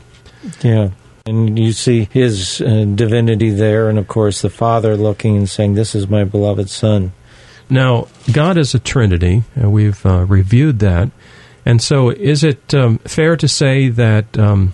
Yeah. 0.62 0.90
And 1.24 1.58
you 1.58 1.72
see 1.72 2.08
his 2.12 2.60
uh, 2.60 2.84
divinity 2.94 3.50
there, 3.50 3.88
and 3.88 3.98
of 3.98 4.06
course 4.06 4.42
the 4.42 4.50
Father 4.50 4.96
looking 4.96 5.36
and 5.36 5.48
saying, 5.48 5.74
This 5.74 5.94
is 5.94 6.08
my 6.08 6.22
beloved 6.22 6.70
Son. 6.70 7.12
Now, 7.68 8.06
God 8.32 8.56
is 8.56 8.74
a 8.74 8.78
Trinity, 8.78 9.42
and 9.56 9.72
we've 9.72 10.06
uh, 10.06 10.24
reviewed 10.24 10.78
that. 10.80 11.10
And 11.66 11.82
so, 11.82 12.10
is 12.10 12.44
it 12.44 12.72
um, 12.74 12.98
fair 12.98 13.36
to 13.36 13.48
say 13.48 13.88
that 13.88 14.38
um, 14.38 14.72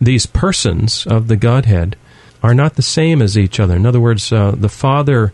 these 0.00 0.26
persons 0.26 1.06
of 1.06 1.28
the 1.28 1.36
Godhead 1.36 1.96
are 2.42 2.52
not 2.52 2.74
the 2.74 2.82
same 2.82 3.22
as 3.22 3.38
each 3.38 3.60
other? 3.60 3.76
In 3.76 3.86
other 3.86 4.00
words, 4.00 4.32
uh, 4.32 4.50
the 4.50 4.68
Father 4.68 5.32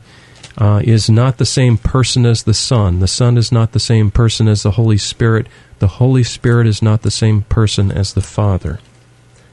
uh, 0.59 0.83
is 0.85 1.09
not 1.09 1.39
the 1.39 1.47
same 1.47 1.79
person 1.79 2.27
as 2.27 2.43
the 2.43 2.53
Son. 2.53 3.01
The 3.01 3.09
Son 3.09 3.39
is 3.39 3.51
not 3.51 3.73
the 3.73 3.81
same 3.81 4.11
person 4.11 4.49
as 4.49 4.65
the 4.65 4.73
Holy 4.73 4.99
Spirit. 4.99 5.47
The 5.79 5.89
Holy 5.89 6.23
Spirit 6.23 6.67
is 6.67 6.83
not 6.83 7.01
the 7.01 7.11
same 7.11 7.43
person 7.43 7.91
as 7.91 8.13
the 8.13 8.21
Father. 8.21 8.79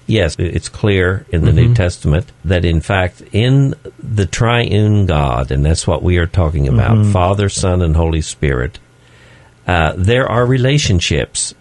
Yes, 0.08 0.36
it's 0.40 0.70
clear 0.70 1.26
in 1.30 1.46
the 1.46 1.54
New 1.54 1.74
Testament 1.76 2.32
that, 2.44 2.66
in 2.66 2.82
fact, 2.82 3.22
in 3.32 3.76
the 4.02 4.26
triune 4.26 5.06
God, 5.06 5.52
and 5.52 5.64
that's 5.64 5.86
what 5.86 6.02
we 6.02 6.18
are 6.18 6.26
talking 6.26 6.68
about 6.68 7.06
Father, 7.14 7.48
Son, 7.48 7.84
and 7.84 7.96
Holy 7.96 8.22
Spirit, 8.22 8.80
uh, 9.68 9.94
there 9.98 10.28
are 10.28 10.46
relationships. 10.46 11.54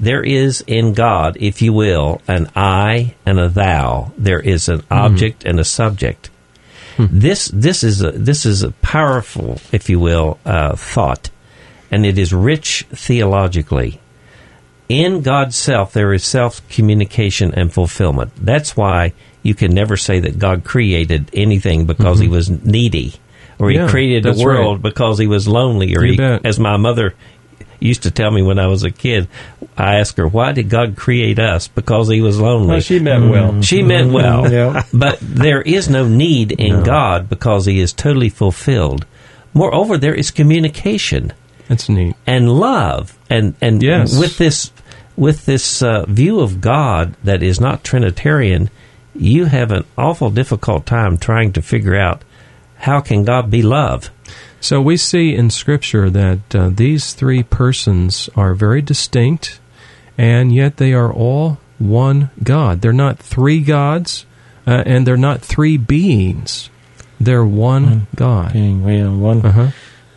There 0.00 0.22
is 0.22 0.62
in 0.66 0.94
God, 0.94 1.36
if 1.40 1.60
you 1.60 1.72
will, 1.72 2.20
an 2.28 2.50
I 2.54 3.14
and 3.26 3.40
a 3.40 3.48
thou. 3.48 4.12
There 4.16 4.40
is 4.40 4.68
an 4.68 4.82
object 4.90 5.44
and 5.44 5.58
a 5.58 5.64
subject. 5.64 6.30
This 6.98 7.48
this 7.54 7.84
is 7.84 8.02
a, 8.02 8.10
this 8.10 8.44
is 8.44 8.62
a 8.62 8.72
powerful, 8.72 9.60
if 9.70 9.88
you 9.88 10.00
will, 10.00 10.38
uh, 10.44 10.74
thought, 10.74 11.30
and 11.92 12.04
it 12.04 12.18
is 12.18 12.32
rich 12.32 12.86
theologically 12.90 14.00
in 14.88 15.20
God's 15.20 15.56
self, 15.56 15.92
there 15.92 16.12
is 16.12 16.24
self 16.24 16.66
communication 16.68 17.52
and 17.54 17.72
fulfillment. 17.72 18.32
That's 18.36 18.76
why 18.76 19.12
you 19.42 19.54
can 19.54 19.72
never 19.72 19.96
say 19.96 20.20
that 20.20 20.38
God 20.38 20.64
created 20.64 21.30
anything 21.32 21.86
because 21.86 22.18
he 22.18 22.28
was 22.28 22.50
needy, 22.50 23.14
or 23.58 23.70
he 23.70 23.76
Yeah, 23.76 23.88
created 23.88 24.24
the 24.24 24.42
world 24.42 24.78
right. 24.78 24.82
because 24.90 25.18
he 25.18 25.26
was 25.26 25.46
lonely, 25.46 25.94
or 25.96 26.04
he, 26.04 26.18
as 26.20 26.58
my 26.58 26.76
mother 26.76 27.14
used 27.80 28.02
to 28.04 28.10
tell 28.10 28.30
me 28.30 28.42
when 28.42 28.58
I 28.58 28.66
was 28.66 28.82
a 28.84 28.90
kid. 28.90 29.28
I 29.76 29.96
asked 29.96 30.16
her, 30.18 30.26
"Why 30.26 30.52
did 30.52 30.68
God 30.68 30.96
create 30.96 31.38
us? 31.38 31.68
Because 31.68 32.08
he 32.08 32.20
was 32.20 32.40
lonely." 32.40 32.80
She 32.80 32.98
meant 32.98 33.30
well. 33.30 33.60
She 33.62 33.82
meant 33.82 34.12
well. 34.12 34.50
Yeah. 34.52 34.82
But 34.92 35.18
there 35.20 35.62
is 35.62 35.88
no 35.88 36.06
need 36.08 36.52
in 36.52 36.82
God 36.82 37.28
because 37.28 37.66
he 37.66 37.80
is 37.80 37.92
totally 37.92 38.28
fulfilled. 38.28 39.06
Moreover, 39.54 39.96
there 39.98 40.14
is 40.14 40.30
communication 40.30 41.32
That's 41.68 41.88
neat. 41.88 42.16
and 42.26 42.50
love 42.50 43.16
and 43.30 43.54
and 43.60 43.82
Yes. 43.82 44.18
with 44.18 44.38
this 44.38 44.70
with 45.16 45.46
this 45.46 45.82
uh, 45.82 46.04
view 46.06 46.40
of 46.40 46.60
God 46.60 47.14
that 47.24 47.42
is 47.42 47.60
not 47.60 47.82
Trinitarian, 47.82 48.70
you 49.16 49.46
have 49.46 49.72
an 49.72 49.84
awful 49.96 50.30
difficult 50.30 50.86
time 50.86 51.16
trying 51.18 51.52
to 51.54 51.62
figure 51.62 51.96
out 51.96 52.22
how 52.76 53.00
can 53.00 53.24
God 53.24 53.50
be 53.50 53.62
love. 53.62 54.10
So 54.60 54.80
we 54.82 54.96
see 54.96 55.34
in 55.34 55.50
Scripture 55.50 56.10
that 56.10 56.54
uh, 56.54 56.70
these 56.72 57.12
three 57.14 57.42
persons 57.42 58.28
are 58.36 58.54
very 58.54 58.82
distinct, 58.82 59.60
and 60.16 60.52
yet 60.52 60.78
they 60.78 60.92
are 60.92 61.12
all 61.12 61.58
one 61.78 62.30
God. 62.42 62.80
They're 62.80 62.92
not 62.92 63.18
three 63.18 63.60
gods, 63.60 64.26
uh, 64.66 64.82
and 64.84 65.06
they're 65.06 65.16
not 65.16 65.40
three 65.42 65.76
beings. 65.76 66.70
They're 67.20 67.44
one 67.44 68.06
God. 68.16 68.52
Being 68.52 68.84
we 68.84 68.98
have 68.98 69.12
one 69.16 69.42
Uh-huh. 69.42 69.68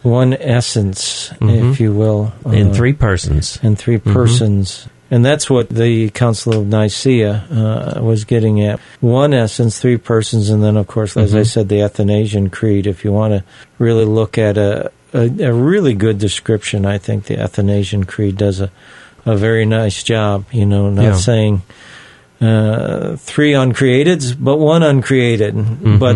one 0.02 0.34
essence, 0.34 1.32
Mhm. 1.40 1.72
if 1.72 1.80
you 1.80 1.94
will, 1.94 2.34
in 2.46 2.70
uh, 2.72 2.74
three 2.74 2.94
persons. 2.94 3.60
in 3.62 3.76
three 3.76 4.00
persons. 4.00 4.88
And 5.12 5.26
that's 5.26 5.50
what 5.50 5.68
the 5.68 6.10
Council 6.12 6.58
of 6.58 6.68
Nicaea 6.68 7.34
uh, 7.34 8.02
was 8.02 8.24
getting 8.24 8.64
at. 8.64 8.80
One 9.02 9.34
essence, 9.34 9.78
three 9.78 9.98
persons, 9.98 10.50
and 10.50 10.64
then, 10.64 10.78
of 10.78 10.88
course, 10.88 11.18
as 11.18 11.36
I 11.36 11.44
said, 11.44 11.68
the 11.68 11.82
Athanasian 11.82 12.50
Creed. 12.50 12.88
If 12.88 13.04
you 13.04 13.12
want 13.12 13.34
to 13.34 13.44
really 13.78 14.06
look 14.06 14.38
at 14.38 14.58
a, 14.58 14.90
a, 15.14 15.28
a 15.44 15.54
really 15.54 15.94
good 15.96 16.18
description, 16.18 16.86
I 16.86 16.98
think 16.98 17.26
the 17.26 17.38
Athanasian 17.38 18.06
Creed 18.06 18.38
does 18.38 18.62
a, 18.62 18.72
a 19.26 19.36
very 19.36 19.66
nice 19.66 20.02
job. 20.02 20.46
You 20.54 20.66
know, 20.66 20.90
not 20.90 21.04
Yeah. 21.04 21.16
saying 21.16 21.62
uh, 22.40 23.18
three 23.18 23.52
uncreateds, 23.52 24.36
but 24.40 24.58
one 24.58 24.82
uncreated. 24.82 26.00
But 26.00 26.16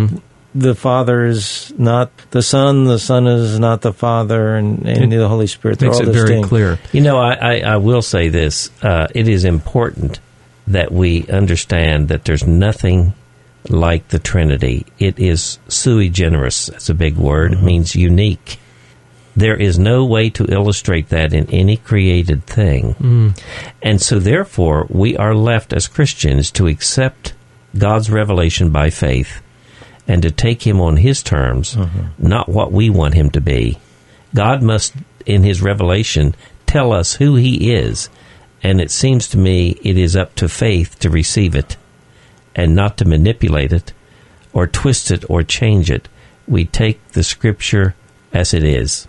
the 0.56 0.74
Father 0.74 1.26
is 1.26 1.74
not 1.78 2.10
the 2.32 2.42
Son, 2.42 2.86
the 2.86 2.98
Son 2.98 3.28
is 3.28 3.60
not 3.60 3.82
the 3.82 3.92
Father, 3.92 4.56
and, 4.56 4.88
and 4.88 5.14
It 5.14 5.18
the 5.18 5.28
Holy 5.28 5.48
Spirit. 5.48 5.80
They're 5.80 5.90
Makes 5.90 6.00
all 6.02 6.10
it 6.10 6.14
very 6.14 6.28
distinct. 6.28 6.50
clear. 6.50 6.80
You 6.94 7.02
know, 7.02 7.18
I, 7.18 7.34
I, 7.34 7.60
I 7.60 7.78
will 7.78 8.02
say 8.02 8.30
this. 8.30 8.72
Uh, 8.82 9.08
it 9.14 9.28
is 9.28 9.44
important 9.44 10.20
that 10.68 10.92
we 10.92 11.28
understand 11.28 12.08
that 12.08 12.24
there's 12.24 12.48
nothing 12.48 13.14
like 13.68 14.08
the 14.08 14.20
Trinity. 14.20 14.86
It 14.98 15.20
is 15.20 15.60
sui 15.68 16.10
generis. 16.10 16.68
That's 16.68 16.90
a 16.90 16.94
big 16.94 17.18
word. 17.18 17.54
It 17.54 17.62
means 17.62 17.96
unique. 17.96 18.58
There 19.36 19.58
is 19.60 19.78
no 19.78 20.06
way 20.06 20.30
to 20.32 20.46
illustrate 20.46 21.10
that 21.10 21.34
in 21.34 21.50
any 21.50 21.76
created 21.76 22.46
thing. 22.46 23.36
And 23.82 24.02
so, 24.02 24.20
therefore, 24.20 24.88
we 24.90 25.18
are 25.18 25.36
left 25.36 25.74
as 25.74 25.90
Christians 25.90 26.50
to 26.52 26.68
accept 26.68 27.34
God's 27.78 28.10
revelation 28.10 28.70
by 28.70 28.90
faith 28.90 29.42
and 30.08 30.22
to 30.22 30.32
take 30.32 30.66
Him 30.66 30.80
on 30.80 30.98
His 30.98 31.24
terms, 31.24 31.76
mm-hmm. 31.76 32.08
not 32.18 32.50
what 32.50 32.72
we 32.72 32.90
want 32.90 33.14
Him 33.14 33.30
to 33.32 33.42
be. 33.42 33.80
God 34.34 34.62
must, 34.62 34.94
in 35.26 35.44
His 35.44 35.62
revelation, 35.62 36.36
tell 36.66 36.92
us 36.92 37.16
who 37.16 37.36
He 37.36 37.74
is. 37.74 38.10
And 38.62 38.82
it 38.82 38.92
seems 38.92 39.28
to 39.30 39.38
me 39.38 39.80
it 39.84 39.98
is 39.98 40.16
up 40.16 40.36
to 40.36 40.50
faith 40.50 41.00
to 41.00 41.10
receive 41.10 41.56
it 41.56 41.78
and 42.56 42.76
not 42.76 42.98
to 42.98 43.06
manipulate 43.06 43.74
it 43.74 43.94
or 44.54 44.66
twist 44.66 45.12
it 45.12 45.24
or 45.30 45.44
change 45.44 45.92
it. 45.92 46.08
We 46.48 46.66
take 46.66 47.06
the 47.10 47.24
Scripture 47.24 47.96
as 48.34 48.54
it 48.54 48.64
is. 48.64 49.08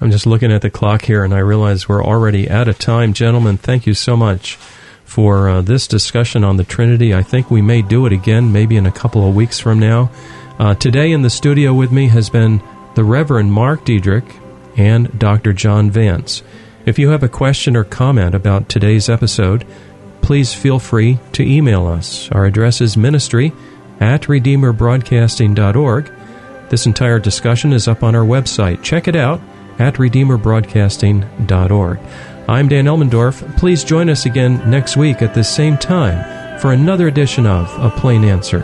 I'm 0.00 0.10
just 0.10 0.26
looking 0.26 0.52
at 0.52 0.62
the 0.62 0.70
clock 0.70 1.02
here 1.02 1.24
and 1.24 1.32
I 1.32 1.38
realize 1.38 1.88
we're 1.88 2.04
already 2.04 2.50
out 2.50 2.68
of 2.68 2.78
time. 2.78 3.12
Gentlemen, 3.12 3.56
thank 3.56 3.86
you 3.86 3.94
so 3.94 4.16
much 4.16 4.58
for 5.06 5.48
uh, 5.48 5.62
this 5.62 5.86
discussion 5.86 6.44
on 6.44 6.58
the 6.58 6.64
Trinity. 6.64 7.14
I 7.14 7.22
think 7.22 7.50
we 7.50 7.62
may 7.62 7.80
do 7.80 8.04
it 8.04 8.12
again, 8.12 8.52
maybe 8.52 8.76
in 8.76 8.84
a 8.84 8.92
couple 8.92 9.26
of 9.26 9.34
weeks 9.34 9.58
from 9.58 9.78
now. 9.78 10.10
Uh, 10.58 10.74
today 10.74 11.12
in 11.12 11.22
the 11.22 11.30
studio 11.30 11.72
with 11.72 11.90
me 11.90 12.08
has 12.08 12.28
been 12.28 12.60
the 12.94 13.04
Reverend 13.04 13.52
Mark 13.52 13.84
Diedrich 13.84 14.24
and 14.76 15.18
Dr. 15.18 15.52
John 15.52 15.90
Vance. 15.90 16.42
If 16.84 16.98
you 16.98 17.10
have 17.10 17.22
a 17.22 17.28
question 17.28 17.76
or 17.76 17.84
comment 17.84 18.34
about 18.34 18.68
today's 18.68 19.08
episode, 19.08 19.66
please 20.22 20.54
feel 20.54 20.78
free 20.78 21.18
to 21.32 21.42
email 21.42 21.86
us. 21.86 22.30
Our 22.32 22.44
address 22.44 22.80
is 22.80 22.96
ministry 22.96 23.52
at 24.00 24.22
redeemerbroadcasting.org. 24.22 26.12
This 26.68 26.86
entire 26.86 27.20
discussion 27.20 27.72
is 27.72 27.88
up 27.88 28.02
on 28.02 28.14
our 28.14 28.24
website. 28.24 28.82
Check 28.82 29.08
it 29.08 29.16
out 29.16 29.40
at 29.78 29.94
redeemerbroadcasting.org. 29.94 31.98
I'm 32.48 32.68
Dan 32.68 32.84
Elmendorf. 32.84 33.56
Please 33.56 33.82
join 33.82 34.08
us 34.08 34.24
again 34.24 34.70
next 34.70 34.96
week 34.96 35.20
at 35.20 35.34
the 35.34 35.42
same 35.42 35.76
time 35.76 36.60
for 36.60 36.70
another 36.70 37.08
edition 37.08 37.44
of 37.44 37.68
A 37.80 37.90
Plain 37.90 38.22
Answer. 38.22 38.62